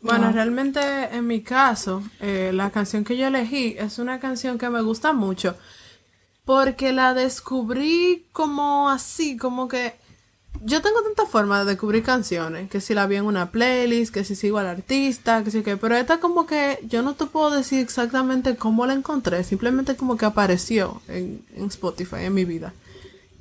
Bueno, 0.00 0.30
realmente 0.30 0.80
en 1.12 1.26
mi 1.26 1.42
caso, 1.42 2.02
eh, 2.20 2.52
la 2.54 2.70
canción 2.70 3.04
que 3.04 3.16
yo 3.16 3.26
elegí 3.26 3.74
es 3.78 3.98
una 3.98 4.20
canción 4.20 4.58
que 4.58 4.70
me 4.70 4.80
gusta 4.80 5.12
mucho 5.12 5.56
porque 6.48 6.92
la 6.94 7.12
descubrí 7.12 8.24
como 8.32 8.88
así, 8.88 9.36
como 9.36 9.68
que 9.68 9.96
yo 10.62 10.80
tengo 10.80 11.02
tanta 11.02 11.26
forma 11.26 11.58
de 11.60 11.66
descubrir 11.66 12.02
canciones, 12.02 12.70
que 12.70 12.80
si 12.80 12.94
la 12.94 13.06
vi 13.06 13.16
en 13.16 13.26
una 13.26 13.50
playlist, 13.50 14.14
que 14.14 14.24
si 14.24 14.34
sigo 14.34 14.56
al 14.56 14.66
artista, 14.66 15.44
que 15.44 15.50
si 15.50 15.62
que, 15.62 15.76
pero 15.76 15.94
esta 15.94 16.20
como 16.20 16.46
que 16.46 16.78
yo 16.88 17.02
no 17.02 17.12
te 17.14 17.26
puedo 17.26 17.50
decir 17.50 17.80
exactamente 17.80 18.56
cómo 18.56 18.86
la 18.86 18.94
encontré, 18.94 19.44
simplemente 19.44 19.94
como 19.94 20.16
que 20.16 20.24
apareció 20.24 21.02
en, 21.06 21.44
Spotify 21.66 22.20
en 22.20 22.32
mi 22.32 22.46
vida. 22.46 22.72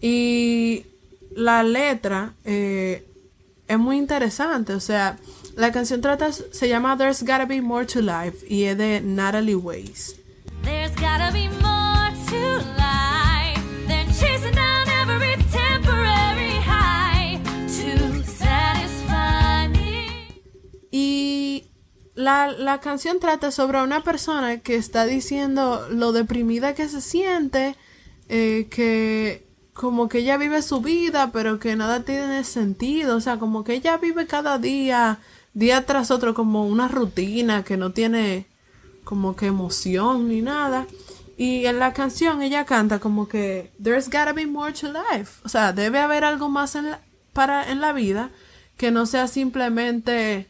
Y 0.02 0.86
la 1.34 1.64
letra 1.64 2.34
eh, 2.44 3.08
es 3.70 3.80
muy 3.80 3.96
interesante, 3.96 4.74
o 4.74 4.82
sea, 4.82 5.18
la 5.58 5.72
canción 5.72 6.02
trata, 6.02 6.32
se 6.32 6.70
llama 6.70 6.96
There's 6.98 7.24
Gotta 7.24 7.46
Be 7.46 7.62
More 7.62 7.86
to 7.88 8.02
Life 8.02 8.46
y 8.48 8.66
es 8.66 8.78
de 8.78 9.02
Natalie 9.02 9.56
Weiss. 9.56 10.16
There's 10.64 10.94
gotta 10.96 11.32
be 11.32 11.50
more 11.50 12.12
to 12.30 12.60
life 12.78 13.60
than 13.88 14.06
chasing 14.14 14.54
down 14.54 14.88
every 14.88 15.36
temporary 15.52 16.62
high 16.64 17.42
to 17.70 18.24
satisfy 18.24 19.68
me. 19.70 20.30
Y 20.92 21.72
la, 22.14 22.52
la 22.52 22.80
canción 22.80 23.20
trata 23.20 23.50
sobre 23.50 23.82
una 23.82 24.04
persona 24.04 24.60
que 24.60 24.76
está 24.76 25.06
diciendo 25.06 25.88
lo 25.90 26.12
deprimida 26.12 26.76
que 26.76 26.88
se 26.88 27.02
siente, 27.02 27.76
eh, 28.30 28.68
que 28.70 29.48
como 29.74 30.08
que 30.08 30.20
ella 30.20 30.38
vive 30.38 30.62
su 30.62 30.82
vida, 30.82 31.32
pero 31.32 31.60
que 31.60 31.76
nada 31.76 32.04
tiene 32.04 32.44
sentido, 32.44 33.16
o 33.16 33.22
sea, 33.22 33.38
como 33.38 33.64
que 33.64 33.74
ella 33.74 33.98
vive 33.98 34.28
cada 34.28 34.60
día 34.60 35.20
día 35.58 35.88
tras 35.88 36.12
otro 36.12 36.36
como 36.36 36.68
una 36.68 36.88
rutina 36.88 37.64
que 37.64 37.78
no 37.78 37.92
tiene 37.92 38.46
como 39.04 39.36
que 39.36 39.48
emoción 39.48 40.30
ni 40.30 40.42
nada. 40.42 40.86
Y 41.36 41.66
en 41.66 41.80
la 41.80 41.94
canción 41.94 42.42
ella 42.44 42.66
canta 42.66 43.00
como 43.00 43.28
que 43.28 43.72
There's 43.82 44.06
gotta 44.06 44.34
be 44.34 44.46
more 44.46 44.72
to 44.74 44.88
life. 44.88 45.42
O 45.44 45.50
sea, 45.50 45.74
debe 45.74 46.00
haber 46.00 46.24
algo 46.24 46.48
más 46.50 46.76
en 46.76 46.92
la, 46.92 47.02
para 47.34 47.72
en 47.72 47.82
la 47.82 47.92
vida 47.92 48.30
que 48.78 48.92
no 48.92 49.08
sea 49.08 49.28
simplemente 49.28 50.48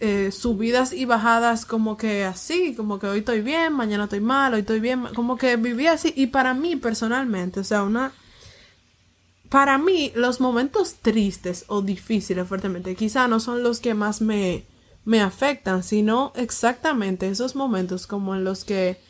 eh, 0.00 0.32
subidas 0.32 0.92
y 0.92 1.04
bajadas 1.04 1.64
como 1.64 1.96
que 1.96 2.24
así, 2.24 2.74
como 2.74 2.98
que 2.98 3.06
hoy 3.06 3.20
estoy 3.20 3.42
bien, 3.42 3.72
mañana 3.72 4.04
estoy 4.04 4.20
mal, 4.20 4.54
hoy 4.54 4.60
estoy 4.60 4.80
bien, 4.80 5.04
como 5.14 5.36
que 5.36 5.54
viví 5.56 5.86
así. 5.86 6.12
Y 6.16 6.26
para 6.26 6.52
mí 6.52 6.74
personalmente, 6.74 7.60
o 7.60 7.64
sea, 7.64 7.84
una... 7.84 8.12
Para 9.48 9.78
mí, 9.78 10.12
los 10.14 10.40
momentos 10.40 10.96
tristes 10.96 11.64
o 11.68 11.82
difíciles 11.82 12.46
fuertemente, 12.48 12.94
quizá 12.96 13.28
no 13.28 13.40
son 13.40 13.62
los 13.62 13.80
que 13.80 13.94
más 13.94 14.20
me, 14.20 14.64
me 15.04 15.20
afectan, 15.20 15.82
sino 15.82 16.32
exactamente 16.34 17.28
esos 17.28 17.54
momentos 17.54 18.06
como 18.06 18.34
en 18.34 18.44
los 18.44 18.64
que 18.64 19.00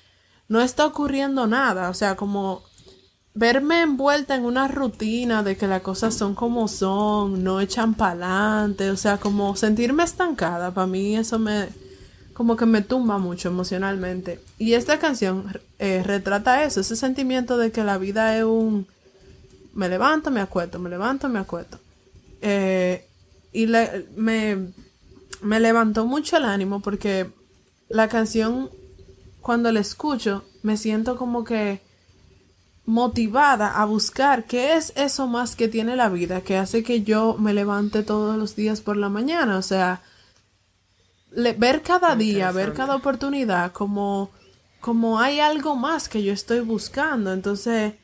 no 0.49 0.61
está 0.61 0.87
ocurriendo 0.87 1.47
nada, 1.47 1.89
o 1.91 1.95
sea, 1.95 2.17
como 2.17 2.63
verme 3.35 3.83
envuelta 3.83 4.35
en 4.35 4.45
una 4.45 4.69
rutina 4.69 5.43
de 5.43 5.57
que 5.57 5.67
las 5.67 5.83
cosas 5.83 6.15
son 6.15 6.35
como 6.35 6.69
son, 6.69 7.45
no 7.45 7.61
echan 7.61 7.95
pa'lante, 7.95 8.91
o 8.91 8.97
sea, 8.97 9.19
como 9.19 9.57
sentirme 9.57 10.05
estancada, 10.05 10.73
para 10.73 10.87
mí 10.87 11.17
eso 11.17 11.39
me 11.39 11.69
como 12.33 12.57
que 12.57 12.67
me 12.67 12.83
tumba 12.83 13.17
mucho 13.17 13.49
emocionalmente. 13.49 14.43
Y 14.59 14.75
esta 14.75 14.99
canción 14.99 15.59
eh, 15.79 16.03
retrata 16.05 16.65
eso, 16.65 16.81
ese 16.81 16.95
sentimiento 16.95 17.57
de 17.57 17.73
que 17.73 17.83
la 17.83 17.97
vida 17.97 18.37
es 18.37 18.45
un 18.45 18.87
me 19.77 19.89
levanto, 19.89 20.31
me 20.31 20.41
acuesto, 20.41 20.79
me 20.79 20.91
levanto, 20.91 21.29
me 21.29 21.39
acuesto. 21.39 21.79
Eh, 22.41 23.07
y 23.53 23.67
me, 24.17 24.73
me 25.43 25.61
levantó 25.61 26.07
mucho 26.07 26.39
el 26.39 26.47
ánimo 26.47 26.81
porque 26.81 27.31
la 27.89 28.09
canción, 28.09 28.71
cuando 29.41 29.71
la 29.71 29.81
escucho, 29.81 30.45
me 30.63 30.77
siento 30.77 31.17
como 31.17 31.45
que 31.45 31.83
motivada 32.87 33.81
a 33.81 33.85
buscar 33.85 34.45
qué 34.45 34.75
es 34.75 34.93
eso 34.97 35.27
más 35.27 35.57
que 35.57 35.69
tiene 35.69 35.95
la 35.95 36.09
vida, 36.09 36.41
que 36.41 36.57
hace 36.57 36.83
que 36.83 37.03
yo 37.03 37.37
me 37.39 37.53
levante 37.53 38.03
todos 38.03 38.39
los 38.39 38.57
días 38.57 38.81
por 38.81 38.97
la 38.97 39.11
mañana. 39.11 39.59
O 39.59 39.63
sea, 39.63 40.03
ver 41.59 41.83
cada 41.83 42.17
día, 42.17 42.51
ver 42.51 42.73
cada 42.73 42.97
oportunidad 42.97 43.73
como, 43.73 44.31
como 44.81 45.21
hay 45.21 45.41
algo 45.41 45.77
más 45.77 46.09
que 46.09 46.23
yo 46.23 46.33
estoy 46.33 46.61
buscando. 46.61 47.33
Entonces, 47.33 47.95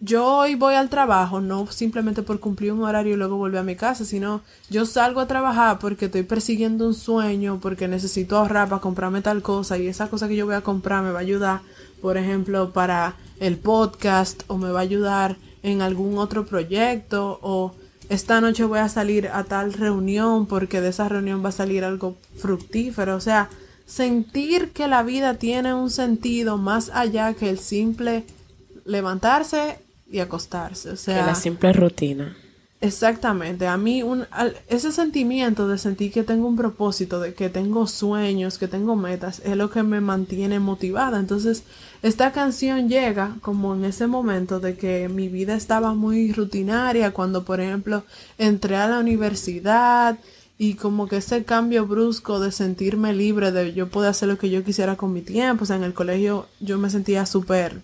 yo 0.00 0.26
hoy 0.26 0.56
voy 0.56 0.74
al 0.74 0.88
trabajo, 0.88 1.40
no 1.40 1.66
simplemente 1.68 2.22
por 2.22 2.40
cumplir 2.40 2.72
un 2.72 2.82
horario 2.82 3.14
y 3.14 3.16
luego 3.16 3.36
volver 3.36 3.60
a 3.60 3.64
mi 3.64 3.76
casa, 3.76 4.04
sino 4.04 4.42
yo 4.68 4.84
salgo 4.84 5.20
a 5.20 5.26
trabajar 5.26 5.78
porque 5.78 6.06
estoy 6.06 6.24
persiguiendo 6.24 6.86
un 6.86 6.94
sueño, 6.94 7.60
porque 7.62 7.86
necesito 7.86 8.36
ahorrar 8.36 8.68
para 8.68 8.80
comprarme 8.80 9.22
tal 9.22 9.42
cosa 9.42 9.78
y 9.78 9.86
esa 9.86 10.08
cosa 10.08 10.26
que 10.28 10.36
yo 10.36 10.46
voy 10.46 10.56
a 10.56 10.62
comprar 10.62 11.04
me 11.04 11.12
va 11.12 11.18
a 11.18 11.22
ayudar, 11.22 11.60
por 12.02 12.16
ejemplo, 12.16 12.72
para 12.72 13.16
el 13.38 13.56
podcast 13.56 14.42
o 14.48 14.58
me 14.58 14.70
va 14.70 14.80
a 14.80 14.82
ayudar 14.82 15.36
en 15.62 15.82
algún 15.82 16.18
otro 16.18 16.46
proyecto 16.46 17.38
o 17.42 17.74
esta 18.08 18.40
noche 18.40 18.64
voy 18.64 18.80
a 18.80 18.88
salir 18.88 19.28
a 19.28 19.44
tal 19.44 19.72
reunión 19.72 20.46
porque 20.46 20.80
de 20.80 20.88
esa 20.88 21.08
reunión 21.08 21.42
va 21.44 21.48
a 21.48 21.52
salir 21.52 21.84
algo 21.84 22.16
fructífero. 22.36 23.16
O 23.16 23.20
sea, 23.20 23.48
sentir 23.86 24.70
que 24.72 24.88
la 24.88 25.02
vida 25.02 25.34
tiene 25.34 25.72
un 25.74 25.90
sentido 25.90 26.58
más 26.58 26.90
allá 26.92 27.32
que 27.34 27.48
el 27.48 27.58
simple 27.58 28.24
levantarse 28.84 29.78
y 30.10 30.20
acostarse. 30.20 30.90
O 30.90 30.96
sea, 30.96 31.26
la 31.26 31.34
simple 31.34 31.72
rutina. 31.72 32.36
Exactamente, 32.84 33.66
a 33.66 33.78
mí 33.78 34.02
un, 34.02 34.26
ese 34.68 34.92
sentimiento 34.92 35.66
de 35.68 35.78
sentir 35.78 36.12
que 36.12 36.22
tengo 36.22 36.46
un 36.46 36.56
propósito, 36.56 37.18
de 37.18 37.32
que 37.32 37.48
tengo 37.48 37.86
sueños, 37.86 38.58
que 38.58 38.68
tengo 38.68 38.94
metas, 38.94 39.40
es 39.42 39.56
lo 39.56 39.70
que 39.70 39.82
me 39.82 40.02
mantiene 40.02 40.58
motivada. 40.60 41.18
Entonces, 41.18 41.62
esta 42.02 42.32
canción 42.32 42.90
llega 42.90 43.36
como 43.40 43.74
en 43.74 43.86
ese 43.86 44.06
momento 44.06 44.60
de 44.60 44.76
que 44.76 45.08
mi 45.08 45.28
vida 45.28 45.54
estaba 45.54 45.94
muy 45.94 46.30
rutinaria, 46.32 47.12
cuando 47.12 47.44
por 47.46 47.58
ejemplo 47.58 48.04
entré 48.36 48.76
a 48.76 48.86
la 48.86 48.98
universidad 48.98 50.18
y 50.58 50.74
como 50.74 51.08
que 51.08 51.16
ese 51.16 51.44
cambio 51.44 51.86
brusco 51.86 52.38
de 52.38 52.52
sentirme 52.52 53.14
libre, 53.14 53.50
de 53.50 53.72
yo 53.72 53.88
poder 53.88 54.10
hacer 54.10 54.28
lo 54.28 54.36
que 54.36 54.50
yo 54.50 54.62
quisiera 54.62 54.96
con 54.96 55.10
mi 55.14 55.22
tiempo, 55.22 55.64
o 55.64 55.66
sea, 55.66 55.76
en 55.76 55.84
el 55.84 55.94
colegio 55.94 56.48
yo 56.60 56.76
me 56.76 56.90
sentía 56.90 57.24
súper 57.24 57.80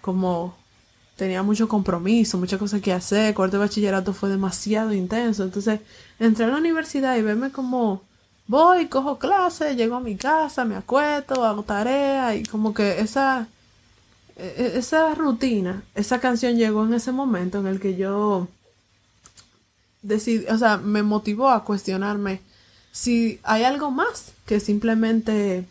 como 0.00 0.56
tenía 1.16 1.42
mucho 1.42 1.68
compromiso, 1.68 2.38
muchas 2.38 2.58
cosas 2.58 2.80
que 2.82 2.92
hacer, 2.92 3.34
cuarto 3.34 3.56
de 3.56 3.64
bachillerato 3.64 4.12
fue 4.12 4.28
demasiado 4.28 4.92
intenso, 4.92 5.44
entonces 5.44 5.80
entré 6.18 6.44
a 6.44 6.48
la 6.48 6.58
universidad 6.58 7.16
y 7.16 7.22
verme 7.22 7.50
como 7.50 8.02
voy, 8.46 8.86
cojo 8.86 9.18
clases, 9.18 9.76
llego 9.76 9.96
a 9.96 10.00
mi 10.00 10.16
casa, 10.16 10.64
me 10.64 10.76
acuesto, 10.76 11.44
hago 11.44 11.62
tarea 11.62 12.34
y 12.36 12.44
como 12.44 12.74
que 12.74 13.00
esa 13.00 13.48
e, 14.36 14.72
e, 14.74 14.78
esa 14.78 15.14
rutina, 15.14 15.82
esa 15.94 16.20
canción 16.20 16.56
llegó 16.56 16.84
en 16.84 16.94
ese 16.94 17.12
momento 17.12 17.58
en 17.58 17.66
el 17.66 17.80
que 17.80 17.96
yo 17.96 18.48
decidí, 20.02 20.46
o 20.46 20.58
sea, 20.58 20.76
me 20.76 21.02
motivó 21.02 21.48
a 21.50 21.64
cuestionarme 21.64 22.40
si 22.92 23.40
hay 23.42 23.64
algo 23.64 23.90
más 23.90 24.32
que 24.46 24.60
simplemente 24.60 25.66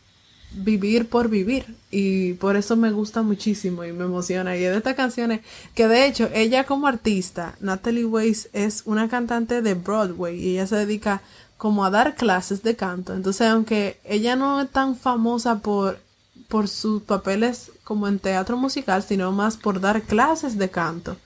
vivir 0.56 1.08
por 1.10 1.30
vivir. 1.30 1.76
Y 1.92 2.34
por 2.34 2.56
eso 2.56 2.76
me 2.76 2.92
gusta 2.92 3.22
muchísimo 3.22 3.84
y 3.84 3.92
me 3.92 4.06
emociona. 4.06 4.58
Y 4.58 4.64
es 4.64 4.72
de 4.72 4.78
estas 4.78 4.96
canciones 4.96 5.42
que 5.74 5.88
de 5.88 6.06
hecho 6.08 6.30
ella 6.34 6.66
como 6.66 6.88
artista 6.88 7.56
Natalie 7.60 8.06
Weiss 8.06 8.50
es 8.54 8.84
una 8.86 9.10
cantante 9.10 9.62
de 9.62 9.74
Broadway 9.74 10.40
y 10.40 10.52
ella 10.52 10.68
se 10.68 10.78
dedica 10.78 11.22
como 11.58 11.86
a 11.86 11.90
dar 11.90 12.16
clases 12.16 12.64
de 12.64 12.76
canto. 12.76 13.14
Entonces 13.14 13.48
aunque 13.48 14.00
ella 14.04 14.36
no 14.36 14.62
es 14.62 14.70
tan 14.70 14.96
famosa 14.96 15.60
por 15.60 16.00
por 16.48 16.68
sus 16.68 17.02
papeles 17.04 17.72
como 17.84 18.08
en 18.08 18.20
teatro 18.20 18.58
musical 18.58 19.04
sino 19.04 19.32
más 19.32 19.58
por 19.58 19.80
dar 19.80 20.04
clases 20.04 20.58
de 20.58 20.70
canto 20.70 21.18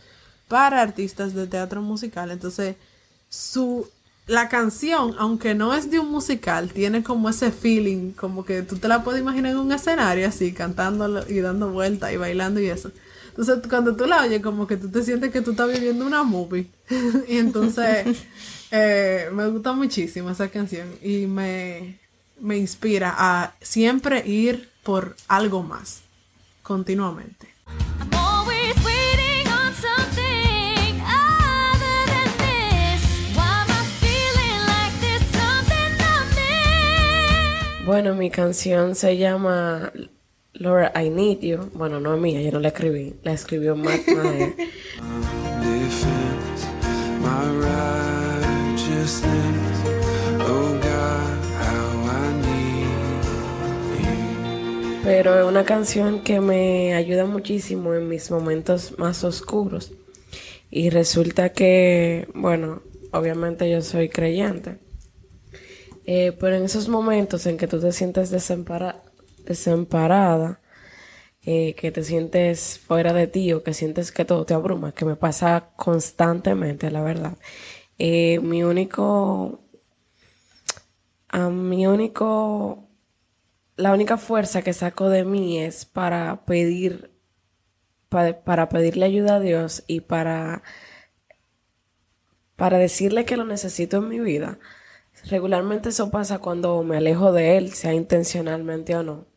para 0.47 0.81
artistas 0.81 1.33
de 1.33 1.45
teatro 1.45 1.81
musical 1.81 2.31
entonces 2.31 2.75
su 3.29 3.87
la 4.29 4.47
canción, 4.47 5.15
aunque 5.17 5.55
no 5.55 5.73
es 5.73 5.89
de 5.89 5.99
un 5.99 6.11
musical, 6.11 6.69
tiene 6.69 7.03
como 7.03 7.29
ese 7.29 7.51
feeling, 7.51 8.11
como 8.11 8.45
que 8.45 8.61
tú 8.61 8.77
te 8.77 8.87
la 8.87 9.03
puedes 9.03 9.21
imaginar 9.21 9.53
en 9.53 9.57
un 9.57 9.71
escenario 9.71 10.27
así, 10.27 10.53
cantando 10.53 11.25
y 11.27 11.39
dando 11.39 11.71
vueltas 11.71 12.13
y 12.13 12.17
bailando 12.17 12.59
y 12.59 12.67
eso. 12.67 12.91
Entonces, 13.29 13.59
cuando 13.67 13.95
tú 13.95 14.05
la 14.05 14.21
oyes, 14.21 14.41
como 14.41 14.67
que 14.67 14.77
tú 14.77 14.89
te 14.89 15.01
sientes 15.01 15.31
que 15.31 15.41
tú 15.41 15.51
estás 15.51 15.71
viviendo 15.71 16.05
una 16.05 16.23
movie. 16.23 16.67
y 17.27 17.37
entonces, 17.37 18.23
eh, 18.71 19.29
me 19.33 19.47
gusta 19.47 19.73
muchísimo 19.73 20.29
esa 20.29 20.49
canción 20.49 20.89
y 21.01 21.25
me, 21.25 21.99
me 22.39 22.57
inspira 22.57 23.15
a 23.17 23.55
siempre 23.61 24.27
ir 24.27 24.69
por 24.83 25.15
algo 25.27 25.63
más, 25.63 26.01
continuamente. 26.61 27.47
Bueno, 37.89 38.13
mi 38.13 38.29
canción 38.29 38.93
se 38.93 39.17
llama 39.17 39.91
Laura 40.53 40.93
I 40.95 41.09
Need 41.09 41.39
You. 41.39 41.71
Bueno, 41.73 41.99
no 41.99 42.13
es 42.13 42.21
mía, 42.21 42.39
yo 42.39 42.51
no 42.51 42.59
la 42.59 42.67
escribí. 42.67 43.15
La 43.23 43.33
escribió 43.33 43.75
Matt 43.75 44.07
Maher. 44.15 44.53
Pero 55.03 55.39
es 55.39 55.45
una 55.45 55.65
canción 55.65 56.19
que 56.19 56.39
me 56.41 56.93
ayuda 56.93 57.25
muchísimo 57.25 57.95
en 57.95 58.07
mis 58.07 58.29
momentos 58.29 58.99
más 58.99 59.23
oscuros. 59.23 59.93
Y 60.69 60.91
resulta 60.91 61.53
que, 61.53 62.27
bueno, 62.35 62.83
obviamente 63.11 63.67
yo 63.67 63.81
soy 63.81 64.09
creyente. 64.09 64.77
Eh, 66.11 66.35
pero 66.39 66.55
en 66.55 66.63
esos 66.63 66.87
momentos 66.87 67.45
en 67.45 67.55
que 67.55 67.67
tú 67.67 67.79
te 67.79 67.91
sientes 67.91 68.31
desamparada, 68.31 68.99
eh, 71.43 71.75
que 71.75 71.91
te 71.91 72.03
sientes 72.03 72.79
fuera 72.79 73.13
de 73.13 73.27
ti 73.27 73.53
o 73.53 73.61
que 73.61 73.75
sientes 73.75 74.11
que 74.11 74.25
todo 74.25 74.43
te 74.43 74.55
abruma, 74.55 74.91
que 74.91 75.05
me 75.05 75.15
pasa 75.15 75.69
constantemente, 75.75 76.89
la 76.89 77.03
verdad. 77.03 77.37
Eh, 77.99 78.39
mi 78.39 78.63
único, 78.63 79.61
a 81.27 81.49
mi 81.49 81.85
único, 81.85 82.87
la 83.75 83.93
única 83.93 84.17
fuerza 84.17 84.63
que 84.63 84.73
saco 84.73 85.09
de 85.09 85.25
mí 85.25 85.59
es 85.59 85.85
para 85.85 86.43
pedir, 86.45 87.11
para 88.09 88.67
pedirle 88.69 89.05
ayuda 89.05 89.35
a 89.35 89.39
Dios 89.39 89.83
y 89.85 90.01
para, 90.01 90.63
para 92.55 92.79
decirle 92.79 93.25
que 93.25 93.37
lo 93.37 93.45
necesito 93.45 93.97
en 93.97 94.09
mi 94.09 94.19
vida 94.19 94.57
Regularmente 95.29 95.89
eso 95.89 96.09
pasa 96.09 96.39
cuando 96.39 96.81
me 96.83 96.97
alejo 96.97 97.31
de 97.31 97.57
él, 97.57 97.73
sea 97.73 97.93
intencionalmente 97.93 98.95
o 98.95 99.03
no. 99.03 99.27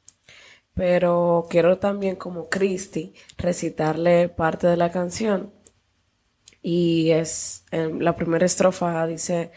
Pero 0.75 1.47
quiero 1.51 1.79
también 1.79 2.17
como 2.17 2.49
Christy 2.49 3.13
recitarle 3.37 4.31
parte 4.31 4.67
de 4.67 4.79
la 4.79 4.91
canción. 4.91 5.53
Y 6.63 7.11
es, 7.11 7.65
en 7.73 8.03
la 8.03 8.17
primera 8.17 8.47
estrofa 8.47 9.07
dice, 9.07 9.51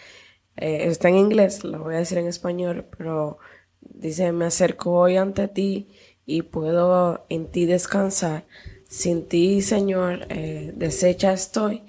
eh, 0.57 0.87
está 0.87 1.07
en 1.09 1.17
inglés, 1.17 1.63
lo 1.63 1.83
voy 1.83 1.95
a 1.95 1.99
decir 1.99 2.17
en 2.17 2.27
español, 2.27 2.85
pero 2.97 3.37
dice, 3.79 4.31
me 4.33 4.45
acerco 4.45 4.91
hoy 4.91 5.15
ante 5.15 5.47
ti 5.47 5.87
y 6.25 6.41
puedo 6.41 7.25
en 7.29 7.49
ti 7.51 7.65
descansar. 7.65 8.45
Sin 8.89 9.27
ti, 9.27 9.61
Señor, 9.61 10.27
eh, 10.29 10.73
deshecha 10.75 11.31
estoy 11.31 11.83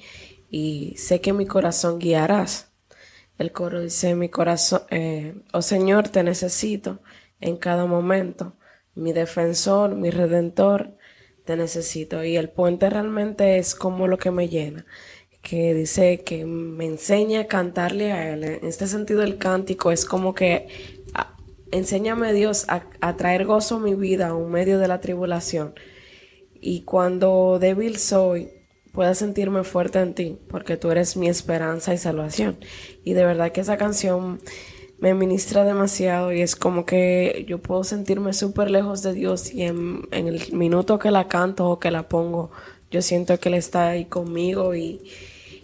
y 0.50 0.94
sé 0.98 1.20
que 1.20 1.32
mi 1.32 1.46
corazón 1.46 1.98
guiarás. 1.98 2.65
El 3.38 3.53
coro 3.53 3.81
dice, 3.81 4.14
mi 4.14 4.29
corazón, 4.29 4.83
eh, 4.90 5.35
oh 5.53 5.62
Señor, 5.62 6.09
te 6.09 6.22
necesito 6.22 7.01
en 7.40 7.57
cada 7.57 7.85
momento, 7.85 8.57
mi 8.94 9.12
defensor, 9.12 9.94
mi 9.94 10.11
redentor, 10.11 10.96
te 11.44 11.57
necesito. 11.57 12.25
Y 12.25 12.37
el 12.37 12.51
puente 12.51 12.90
realmente 12.90 13.59
es 13.59 13.75
como 13.75 14.07
lo 14.09 14.18
que 14.18 14.31
me 14.31 14.49
llena, 14.49 14.87
que 15.42 15.75
dice 15.75 16.22
que 16.22 16.44
me 16.44 16.85
enseña 16.87 17.42
a 17.42 17.46
cantarle 17.46 18.12
a 18.12 18.33
Él. 18.33 18.44
En 18.44 18.66
este 18.66 18.87
sentido 18.87 19.22
el 19.22 19.38
cántico 19.38 19.92
es 19.92 20.05
como 20.05 20.35
que 20.35 20.66
ah, 21.14 21.35
enséñame 21.70 22.33
Dios 22.33 22.66
a, 22.68 23.16
traer 23.16 23.46
gozo 23.46 23.77
a 23.77 23.81
mi 23.81 23.94
vida 23.94 24.29
en 24.29 24.51
medio 24.51 24.79
de 24.79 24.88
la 24.88 25.01
tribulación. 25.01 25.75
Y 26.61 26.83
cuando 26.83 27.59
débil 27.61 27.96
soy, 27.99 28.51
pueda 28.96 29.14
sentirme 29.14 29.62
fuerte 29.62 30.00
en 30.00 30.14
ti, 30.14 30.38
porque 30.48 30.78
tú 30.78 30.90
eres 30.90 31.18
mi 31.18 31.28
esperanza 31.28 31.92
y 31.92 31.98
salvación. 31.98 32.56
Y 33.04 33.12
de 33.12 33.26
verdad 33.26 33.52
que 33.52 33.61
esa 33.61 33.76
canción 33.76 34.40
me 34.98 35.12
ministra 35.12 35.64
demasiado 35.64 36.32
y 36.32 36.40
es 36.40 36.56
como 36.56 36.87
que 36.87 37.44
yo 37.46 37.59
puedo 37.59 37.85
sentirme 37.85 38.32
súper 38.32 38.70
lejos 38.70 39.02
de 39.02 39.12
Dios 39.12 39.52
y 39.52 39.64
en, 39.64 40.09
el 40.12 40.50
minuto 40.54 40.98
que 40.98 41.11
la 41.11 41.28
canto 41.28 41.68
o 41.68 41.78
que 41.78 41.90
la 41.90 42.09
pongo, 42.09 42.50
yo 42.90 43.02
siento 43.02 43.38
que 43.38 43.50
Él 43.50 43.56
está 43.56 43.88
ahí 43.88 44.06
conmigo 44.06 44.74
y, 44.74 45.02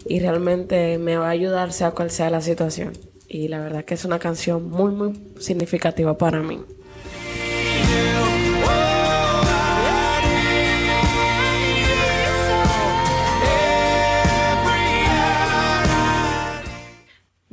y 0.05 0.19
realmente 0.19 0.99
me 0.99 1.17
va 1.17 1.25
a 1.25 1.31
ayudar 1.31 1.73
sea 1.73 1.89
cual 1.89 2.11
sea 2.11 2.29
la 2.29 2.41
situación. 2.41 2.93
Y 3.27 3.47
la 3.47 3.61
verdad 3.61 3.83
que 3.83 3.95
es 3.95 4.05
una 4.05 4.19
canción 4.19 4.69
muy, 4.69 4.91
muy 4.91 5.19
significativa 5.39 6.19
para 6.19 6.43
mí. 6.43 6.59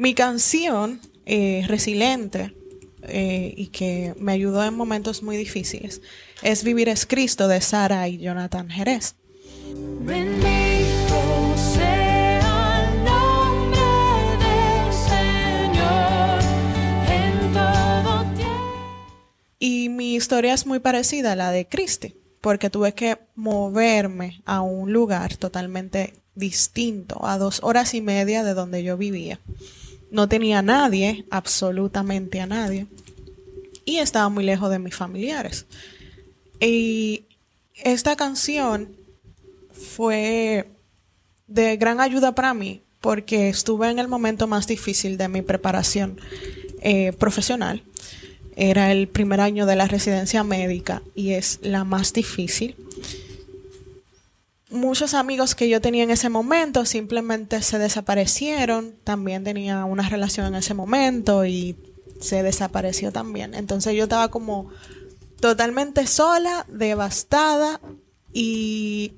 Mi 0.01 0.15
canción 0.15 0.99
eh, 1.27 1.63
resiliente 1.69 2.55
eh, 3.03 3.53
y 3.55 3.67
que 3.67 4.15
me 4.19 4.33
ayudó 4.33 4.65
en 4.65 4.73
momentos 4.73 5.23
muy 5.23 5.37
difíciles 5.37 6.01
es 6.41 6.65
Vivir 6.65 6.89
es 6.89 7.05
Cristo 7.05 7.49
de 7.49 7.61
Sara 7.61 8.09
y 8.09 8.17
Jonathan 8.17 8.71
Jerez. 8.71 9.15
Y 19.59 19.89
mi 19.91 20.15
historia 20.15 20.55
es 20.55 20.65
muy 20.65 20.79
parecida 20.79 21.33
a 21.33 21.37
la 21.37 21.51
de 21.51 21.69
Cristi, 21.69 22.17
porque 22.41 22.71
tuve 22.71 22.95
que 22.95 23.19
moverme 23.35 24.41
a 24.47 24.63
un 24.63 24.95
lugar 24.95 25.37
totalmente 25.37 26.15
distinto, 26.35 27.27
a 27.27 27.37
dos 27.37 27.61
horas 27.63 27.93
y 27.93 28.01
media 28.01 28.43
de 28.43 28.55
donde 28.55 28.83
yo 28.83 28.97
vivía 28.97 29.39
no 30.11 30.29
tenía 30.29 30.61
a 30.61 30.63
nadie, 30.63 31.25
absolutamente 31.31 32.41
a 32.41 32.47
nadie, 32.47 32.87
y 33.85 33.99
estaba 33.99 34.29
muy 34.29 34.45
lejos 34.45 34.71
de 34.71 34.79
mis 34.79 34.95
familiares. 34.95 35.67
Y 36.61 37.25
esta 37.75 38.17
canción 38.17 38.97
fue 39.73 40.69
de 41.47 41.77
gran 41.77 42.01
ayuda 42.01 42.35
para 42.35 42.55
mí 42.55 42.83
porque 43.01 43.49
estuve 43.49 43.91
en 43.91 43.99
el 43.99 44.09
momento 44.09 44.47
más 44.47 44.67
difícil 44.67 45.17
de 45.17 45.29
mi 45.29 45.43
preparación 45.43 46.21
eh, 46.83 47.13
profesional. 47.13 47.83
Era 48.57 48.93
el 48.93 49.09
primer 49.09 49.41
año 49.41 49.65
de 49.65 49.77
la 49.77 49.87
residencia 49.87 50.45
médica 50.45 51.03
y 51.15 51.31
es 51.33 51.61
la 51.63 51.85
más 51.85 52.13
difícil 52.13 52.77
muchos 54.71 55.15
amigos 55.15 55.55
que 55.55 55.69
yo 55.69 55.81
tenía 55.81 56.05
en 56.05 56.11
ese 56.11 56.29
momento 56.29 56.85
simplemente 56.85 57.63
se 57.63 57.79
desaparecieron. 57.79 58.95
También 59.05 59.45
tenía 59.45 59.85
una 59.85 60.09
relación 60.09 60.47
en 60.47 60.55
ese 60.55 60.75
momento 60.75 61.45
y 61.45 61.77
se 62.21 62.43
desapareció 62.43 63.13
también. 63.13 63.55
Entonces 63.55 63.95
yo 63.95 64.05
estaba 64.05 64.29
como 64.29 64.71
totalmente 65.41 66.07
sola, 66.07 66.67
devastada 66.69 67.81
y 68.33 69.15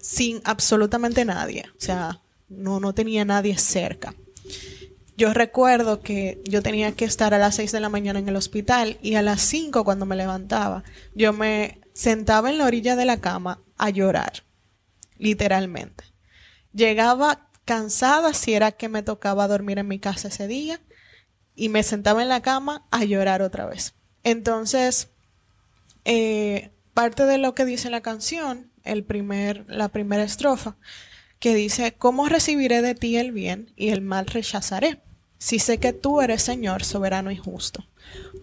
sin 0.00 0.40
absolutamente 0.44 1.24
nadie. 1.24 1.64
O 1.76 1.80
sea, 1.80 2.20
no, 2.48 2.80
no 2.80 2.94
tenía 2.94 3.24
nadie 3.24 3.56
cerca. 3.58 4.14
Yo 5.16 5.32
recuerdo 5.34 6.00
que 6.00 6.42
yo 6.44 6.62
tenía 6.62 6.92
que 6.92 7.04
estar 7.04 7.34
a 7.34 7.38
las 7.38 7.56
6 7.56 7.70
de 7.70 7.80
la 7.80 7.88
mañana 7.88 8.18
en 8.18 8.28
el 8.28 8.36
hospital 8.36 8.98
y 9.02 9.14
a 9.14 9.22
las 9.22 9.42
5 9.42 9.84
cuando 9.84 10.06
me 10.06 10.16
levantaba, 10.16 10.82
yo 11.14 11.32
me 11.32 11.80
sentaba 11.92 12.50
en 12.50 12.58
la 12.58 12.64
orilla 12.64 12.96
de 12.96 13.04
la 13.04 13.18
cama 13.18 13.60
a 13.76 13.90
llorar 13.90 14.44
literalmente. 15.22 16.04
Llegaba 16.72 17.48
cansada 17.64 18.34
si 18.34 18.54
era 18.54 18.72
que 18.72 18.88
me 18.88 19.02
tocaba 19.02 19.46
dormir 19.46 19.78
en 19.78 19.88
mi 19.88 19.98
casa 19.98 20.28
ese 20.28 20.48
día 20.48 20.80
y 21.54 21.68
me 21.68 21.82
sentaba 21.82 22.22
en 22.22 22.28
la 22.28 22.42
cama 22.42 22.86
a 22.90 23.04
llorar 23.04 23.40
otra 23.40 23.66
vez. 23.66 23.94
Entonces, 24.24 25.10
eh, 26.04 26.70
parte 26.92 27.24
de 27.24 27.38
lo 27.38 27.54
que 27.54 27.64
dice 27.64 27.88
la 27.88 28.00
canción, 28.00 28.72
el 28.84 29.04
primer, 29.04 29.64
la 29.68 29.88
primera 29.88 30.24
estrofa, 30.24 30.76
que 31.38 31.54
dice, 31.54 31.94
¿cómo 31.94 32.28
recibiré 32.28 32.82
de 32.82 32.94
ti 32.94 33.16
el 33.16 33.30
bien 33.32 33.72
y 33.76 33.90
el 33.90 34.00
mal 34.00 34.26
rechazaré? 34.26 35.00
Si 35.38 35.58
sé 35.58 35.78
que 35.78 35.92
tú 35.92 36.20
eres 36.20 36.42
Señor 36.42 36.84
soberano 36.84 37.30
y 37.30 37.36
justo. 37.36 37.84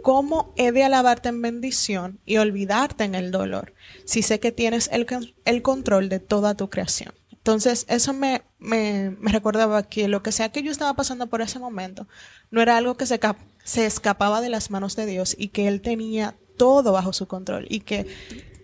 ¿Cómo 0.02 0.54
he 0.56 0.72
de 0.72 0.84
alabarte 0.84 1.30
en 1.30 1.42
bendición 1.42 2.20
y 2.26 2.38
olvidarte 2.38 3.04
en 3.04 3.16
el 3.16 3.32
dolor 3.32 3.74
si 4.06 4.22
sé 4.22 4.40
que 4.40 4.52
tienes 4.52 4.90
el, 4.92 5.06
el 5.46 5.62
control 5.62 6.10
de 6.10 6.20
toda 6.20 6.56
tu 6.56 6.70
creación? 6.70 7.14
Entonces, 7.32 7.86
eso 7.90 8.14
me, 8.14 8.44
me, 8.60 9.16
me, 9.20 9.32
recordaba 9.32 9.84
que 9.84 10.08
lo 10.08 10.22
que 10.22 10.32
sea 10.32 10.52
que 10.52 10.62
yo 10.62 10.72
estaba 10.72 10.94
pasando 10.94 11.28
por 11.28 11.42
ese 11.42 11.58
momento 11.58 12.08
no 12.52 12.62
era 12.62 12.78
algo 12.78 12.96
que 12.96 13.06
se, 13.06 13.20
se 13.64 13.86
escapaba 13.86 14.42
de 14.42 14.50
las 14.50 14.72
manos 14.72 14.96
de 14.96 15.06
Dios 15.06 15.36
y 15.38 15.48
que 15.48 15.68
Él 15.68 15.82
tenía 15.82 16.36
todo 16.58 16.92
bajo 16.92 17.14
su 17.14 17.28
control 17.28 17.66
y 17.70 17.80
que 17.80 18.06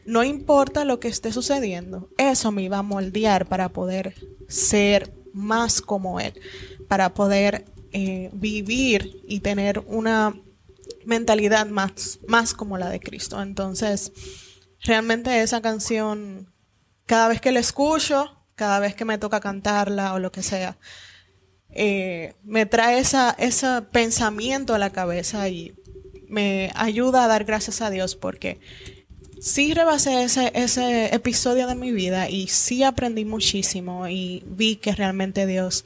no 0.06 0.24
importa 0.24 0.86
lo 0.86 1.00
que 1.00 1.08
esté 1.08 1.32
sucediendo, 1.32 2.10
eso 2.18 2.52
me 2.52 2.62
iba 2.62 2.78
a 2.78 2.84
moldear 2.84 3.48
para 3.48 3.70
poder 3.70 4.14
ser 4.48 5.14
más 5.34 5.82
como 5.82 6.20
Él, 6.20 6.34
para 6.88 7.14
poder 7.14 7.66
eh, 7.92 8.30
vivir 8.34 9.22
y 9.28 9.40
tener 9.40 9.80
una 9.88 10.36
mentalidad 11.06 11.68
más, 11.68 12.20
más 12.28 12.54
como 12.54 12.78
la 12.78 12.90
de 12.90 13.00
Cristo. 13.00 13.42
Entonces, 13.42 14.12
realmente 14.82 15.42
esa 15.42 15.62
canción, 15.62 16.52
cada 17.06 17.28
vez 17.28 17.42
que 17.42 17.52
la 17.52 17.60
escucho, 17.60 18.36
cada 18.56 18.80
vez 18.80 18.96
que 18.96 19.06
me 19.06 19.18
toca 19.18 19.40
cantarla 19.40 20.14
o 20.14 20.20
lo 20.20 20.32
que 20.32 20.44
sea, 20.44 20.78
eh, 21.70 22.36
me 22.44 22.66
trae 22.66 23.00
esa, 23.00 23.36
ese 23.38 23.82
pensamiento 23.92 24.74
a 24.74 24.80
la 24.80 24.92
cabeza 24.92 25.50
y 25.50 25.76
me 26.30 26.72
ayuda 26.76 27.26
a 27.26 27.28
dar 27.28 27.44
gracias 27.44 27.82
a 27.82 27.90
Dios 27.90 28.16
porque 28.16 28.60
sí 29.40 29.74
rebasé 29.74 30.24
ese, 30.24 30.52
ese 30.56 31.14
episodio 31.14 31.68
de 31.68 31.76
mi 31.76 31.92
vida 31.92 32.30
y 32.30 32.48
sí 32.48 32.84
aprendí 32.84 33.26
muchísimo 33.26 34.08
y 34.08 34.44
vi 34.48 34.78
que 34.78 34.94
realmente 34.94 35.46
Dios 35.46 35.86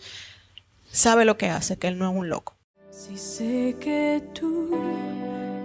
sabe 0.91 1.25
lo 1.25 1.38
que 1.38 1.49
hace, 1.49 1.77
que 1.77 1.88
Él 1.88 1.97
no 1.97 2.09
es 2.09 2.15
un 2.15 2.29
loco. 2.29 2.59
Si 2.99 3.15
sé 3.17 3.77
que 3.79 4.21
tú 4.33 4.75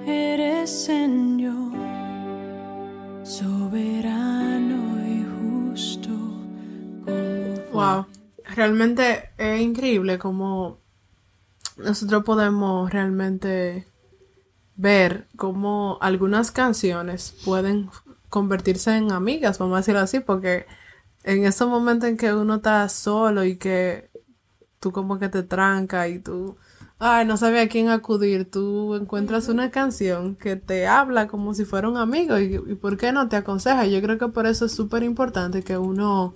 eres 0.07 0.71
Señor, 0.71 1.73
soberano 3.25 5.03
y 5.05 5.27
justo. 5.35 6.11
wow, 7.73 8.07
realmente 8.45 9.31
es 9.37 9.61
increíble 9.61 10.17
como 10.17 10.79
nosotros 11.77 12.23
podemos 12.23 12.89
realmente 12.93 13.89
ver 14.77 15.27
cómo 15.35 15.99
algunas 16.01 16.53
canciones 16.53 17.35
pueden 17.45 17.91
convertirse 18.29 18.97
en 18.97 19.11
amigas, 19.11 19.59
vamos 19.59 19.75
a 19.75 19.79
decirlo 19.79 20.01
así, 20.03 20.21
porque 20.21 20.67
en 21.25 21.45
esos 21.45 21.69
momentos 21.69 22.09
en 22.09 22.17
que 22.17 22.33
uno 22.33 22.55
está 22.55 22.89
solo 22.89 23.43
y 23.43 23.57
que 23.57 24.09
tú 24.79 24.93
como 24.93 25.19
que 25.19 25.29
te 25.29 25.43
tranca 25.43 26.07
y 26.07 26.21
tú 26.21 26.57
ay, 26.99 27.27
no 27.27 27.37
sabía 27.37 27.63
a 27.63 27.69
quién 27.69 27.89
acudir, 27.89 28.51
tú 28.51 28.95
encuentras 28.95 29.49
una 29.49 29.71
canción 29.71 30.37
que 30.37 30.57
te 30.57 30.87
habla 30.87 31.29
como 31.29 31.55
si 31.55 31.65
fuera 31.65 31.89
un 31.89 31.97
amigo 31.97 32.39
y, 32.39 32.59
¿por 32.77 32.97
qué 32.97 33.13
no 33.13 33.29
te 33.29 33.37
aconseja? 33.37 33.87
Yo 33.87 34.01
creo 34.01 34.19
que 34.19 34.29
por 34.29 34.47
eso 34.47 34.67
es 34.67 34.73
súper 34.73 35.03
importante 35.03 35.63
que 35.63 35.77
uno 35.77 36.33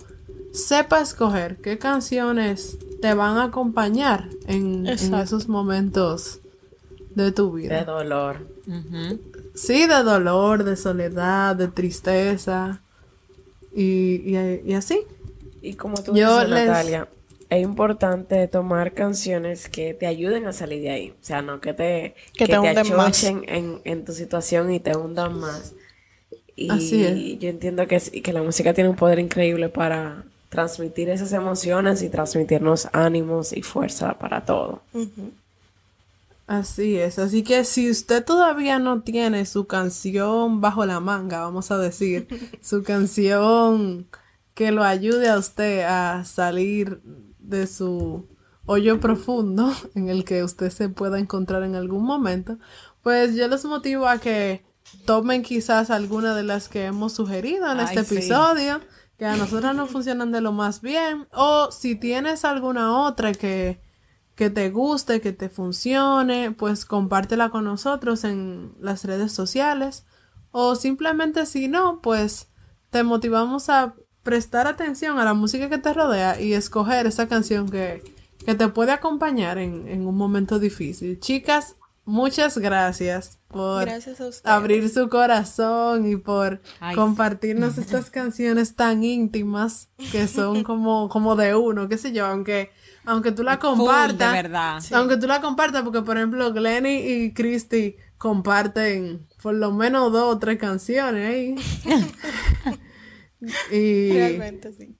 sepa 0.51 1.01
escoger 1.01 1.57
qué 1.57 1.77
canciones 1.77 2.77
te 3.01 3.13
van 3.13 3.37
a 3.37 3.45
acompañar 3.45 4.29
en, 4.47 4.85
esos 4.87 5.47
momentos 5.47 6.39
de 7.15 7.31
tu 7.31 7.51
vida. 7.53 7.79
De 7.79 7.85
dolor. 7.85 8.47
Sí, 9.55 9.87
de 9.87 10.03
dolor, 10.03 10.63
de 10.63 10.75
soledad, 10.75 11.55
de 11.55 11.67
tristeza 11.67 12.81
y, 13.73 14.35
y, 14.65 14.73
así. 14.73 15.01
Y 15.61 15.73
como 15.73 16.01
tú 16.01 16.15
Yo 16.15 16.45
dices, 16.45 16.67
Natalia, 16.67 17.07
es 17.49 17.63
importante 17.63 18.47
tomar 18.47 18.93
canciones 18.93 19.69
que 19.69 19.93
te 19.93 20.07
ayuden 20.07 20.45
a 20.45 20.53
salir 20.53 20.81
de 20.81 20.91
ahí. 20.91 21.09
O 21.11 21.23
sea, 21.23 21.41
no 21.41 21.61
que 21.61 21.73
te, 21.73 22.15
que, 22.33 22.45
te, 22.45 22.53
En, 22.53 23.81
en, 23.83 24.05
tu 24.05 24.13
situación 24.13 24.71
y 24.71 24.79
te 24.79 24.95
hundan 24.95 25.39
más. 25.39 25.73
Y 26.55 26.69
Así 26.69 27.03
es. 27.03 27.39
yo 27.39 27.49
entiendo 27.49 27.87
que, 27.87 27.99
que 27.99 28.33
la 28.33 28.43
música 28.43 28.73
tiene 28.73 28.89
un 28.89 28.95
poder 28.95 29.19
increíble 29.19 29.69
para, 29.69 30.25
transmitir 30.49 31.09
esas 31.09 31.31
emociones 31.31 32.01
y 32.01 32.09
transmitirnos 32.09 32.89
ánimos 32.91 33.53
y 33.53 33.61
fuerza 33.61 34.17
para 34.17 34.45
todo. 34.45 34.81
Así 36.47 36.97
es, 36.97 37.19
así 37.19 37.43
que 37.43 37.63
si 37.63 37.89
usted 37.89 38.25
todavía 38.25 38.79
no 38.79 39.01
tiene 39.01 39.45
su 39.45 39.67
canción 39.67 40.61
bajo 40.61 40.85
la 40.85 40.99
manga, 40.99 41.41
vamos 41.41 41.69
a 41.69 41.77
decir, 41.77 42.27
su 42.61 42.83
canción 42.83 44.07
que 44.55 44.71
lo 44.71 44.83
ayude 44.83 45.29
a 45.29 45.37
usted 45.37 45.83
a 45.83 46.25
salir 46.25 46.99
de 47.49 47.67
su 47.67 48.27
hoyo 48.65 48.99
profundo 48.99 49.73
en 49.95 50.09
el 50.09 50.23
que 50.23 50.43
usted 50.43 50.69
se 50.69 50.89
pueda 50.89 51.19
encontrar 51.19 51.63
en 51.63 51.75
algún 51.75 52.03
momento, 52.03 52.57
pues 53.01 53.35
yo 53.35 53.47
les 53.47 53.65
motivo 53.65 54.07
a 54.07 54.19
que 54.19 54.63
tomen 55.05 55.43
quizás 55.43 55.89
alguna 55.89 56.35
de 56.35 56.43
las 56.43 56.69
que 56.69 56.85
hemos 56.85 57.13
sugerido 57.13 57.71
en 57.71 57.79
Ay, 57.79 57.85
este 57.89 58.03
sí. 58.03 58.15
episodio, 58.17 58.81
que 59.17 59.25
a 59.25 59.35
nosotras 59.35 59.75
no 59.75 59.87
funcionan 59.87 60.31
de 60.31 60.41
lo 60.41 60.51
más 60.51 60.81
bien, 60.81 61.27
o 61.33 61.71
si 61.71 61.95
tienes 61.95 62.45
alguna 62.45 63.05
otra 63.05 63.33
que, 63.33 63.81
que 64.35 64.49
te 64.49 64.69
guste, 64.69 65.19
que 65.19 65.33
te 65.33 65.49
funcione, 65.49 66.51
pues 66.51 66.85
compártela 66.85 67.49
con 67.49 67.65
nosotros 67.65 68.23
en 68.23 68.73
las 68.79 69.03
redes 69.03 69.31
sociales, 69.31 70.05
o 70.51 70.75
simplemente 70.75 71.45
si 71.45 71.67
no, 71.67 72.01
pues 72.01 72.49
te 72.89 73.03
motivamos 73.03 73.69
a 73.69 73.95
prestar 74.29 74.67
atención 74.67 75.17
a 75.17 75.25
la 75.25 75.33
música 75.33 75.69
que 75.69 75.79
te 75.79 75.91
rodea 75.91 76.39
y 76.39 76.53
escoger 76.53 77.07
esa 77.07 77.27
canción 77.27 77.67
que, 77.69 78.03
que 78.45 78.53
te 78.53 78.67
puede 78.67 78.91
acompañar 78.91 79.57
en, 79.57 79.87
en 79.87 80.05
un 80.05 80.15
momento 80.15 80.59
difícil. 80.59 81.19
Chicas, 81.19 81.75
muchas 82.05 82.59
gracias 82.59 83.39
por 83.47 83.85
Gracias 83.85 84.21
a 84.21 84.27
ustedes. 84.27 84.45
abrir 84.45 84.87
su 84.89 85.09
corazón 85.09 86.07
y 86.07 86.15
por 86.15 86.61
Ay, 86.79 86.95
compartirnos 86.95 87.77
estas 87.83 88.11
canciones 88.11 88.75
tan 88.75 89.03
íntimas 89.03 89.89
que 90.11 90.27
son 90.27 90.61
como, 90.63 91.09
como 91.09 91.35
de 91.35 91.55
uno, 91.55 91.89
qué 91.89 91.97
sé 91.97 92.11
yo, 92.11 92.27
aunque, 92.27 92.69
aunque 93.05 93.31
tú 93.31 93.41
la 93.41 93.57
Full, 93.57 93.61
compartas. 93.77 94.31
de 94.31 94.41
verdad. 94.43 94.83
Aunque 94.93 95.17
tú 95.17 95.25
la 95.25 95.41
compartas, 95.41 95.81
porque 95.81 96.03
por 96.03 96.17
ejemplo 96.17 96.53
Glenny 96.53 96.97
y 96.99 97.33
Christy 97.33 97.95
comparten 98.19 99.25
por 99.41 99.55
lo 99.55 99.71
menos 99.71 100.11
dos 100.11 100.35
o 100.35 100.37
tres 100.37 100.59
canciones 100.59 101.27
ahí. 101.27 101.55
y, 103.71 104.11
Realmente 104.11 104.73
sí. 104.73 104.95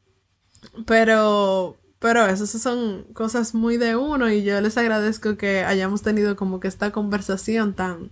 pero, 0.85 1.77
pero 1.99 2.25
eso, 2.27 2.45
eso 2.45 2.59
son 2.59 3.03
cosas 3.13 3.53
muy 3.53 3.77
de 3.77 3.95
uno 3.95 4.29
y 4.31 4.43
yo 4.43 4.59
les 4.61 4.77
agradezco 4.77 5.37
que 5.37 5.63
hayamos 5.63 6.01
tenido 6.01 6.35
como 6.35 6.59
que 6.59 6.67
esta 6.67 6.91
conversación 6.91 7.73
tan 7.73 8.11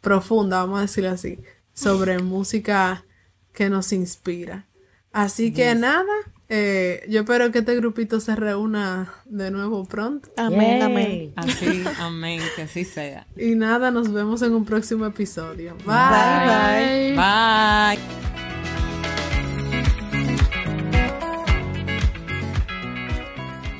profunda, 0.00 0.58
vamos 0.58 0.78
a 0.78 0.82
decirlo 0.82 1.10
así, 1.10 1.38
sobre 1.72 2.18
música 2.22 3.04
que 3.52 3.70
nos 3.70 3.92
inspira. 3.92 4.66
Así 5.12 5.52
que 5.52 5.74
nada, 5.74 6.12
eh, 6.48 7.04
yo 7.08 7.20
espero 7.20 7.52
que 7.52 7.58
este 7.58 7.76
grupito 7.76 8.18
se 8.18 8.34
reúna 8.34 9.12
de 9.26 9.50
nuevo 9.50 9.84
pronto. 9.84 10.30
Amén, 10.38 10.78
Yay. 10.78 10.82
amén. 10.82 11.32
Así, 11.36 11.84
amén, 11.98 12.40
que 12.56 12.62
así 12.62 12.84
sea. 12.84 13.26
Y 13.36 13.54
nada, 13.54 13.90
nos 13.90 14.10
vemos 14.10 14.40
en 14.42 14.54
un 14.54 14.64
próximo 14.64 15.04
episodio. 15.04 15.76
Bye. 15.84 17.14
Bye, 17.14 17.16
Bye. 17.16 18.41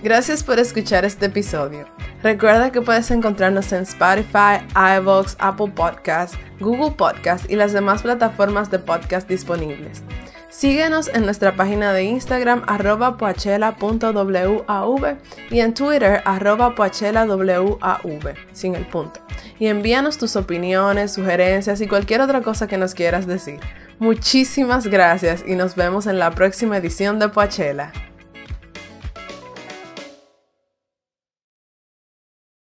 Gracias 0.02 0.42
por 0.42 0.58
escuchar 0.58 1.04
este 1.04 1.26
episodio. 1.26 1.86
Recuerda 2.24 2.72
que 2.72 2.82
puedes 2.82 3.08
encontrarnos 3.12 3.72
en 3.72 3.84
Spotify, 3.84 4.58
iVoox, 4.98 5.36
Apple 5.38 5.72
Podcasts, 5.76 6.36
Google 6.58 6.90
Podcasts 6.90 7.48
y 7.48 7.54
las 7.54 7.72
demás 7.72 8.02
plataformas 8.02 8.68
de 8.68 8.80
podcast 8.80 9.28
disponibles. 9.28 10.02
Síguenos 10.48 11.06
en 11.06 11.24
nuestra 11.24 11.54
página 11.54 11.92
de 11.92 12.02
Instagram 12.02 12.64
arroba 12.66 13.16
poachela.wav 13.16 15.16
y 15.50 15.60
en 15.60 15.72
Twitter 15.72 16.20
arroba 16.24 16.74
poachelawav 16.74 18.34
sin 18.52 18.74
el 18.74 18.86
punto. 18.86 19.20
Y 19.60 19.68
envíanos 19.68 20.18
tus 20.18 20.34
opiniones, 20.34 21.12
sugerencias 21.12 21.80
y 21.80 21.86
cualquier 21.86 22.22
otra 22.22 22.42
cosa 22.42 22.66
que 22.66 22.76
nos 22.76 22.94
quieras 22.94 23.28
decir. 23.28 23.60
Muchísimas 24.00 24.88
gracias 24.88 25.44
y 25.46 25.54
nos 25.54 25.76
vemos 25.76 26.08
en 26.08 26.18
la 26.18 26.32
próxima 26.32 26.76
edición 26.76 27.20
de 27.20 27.28
Poachela. 27.28 27.92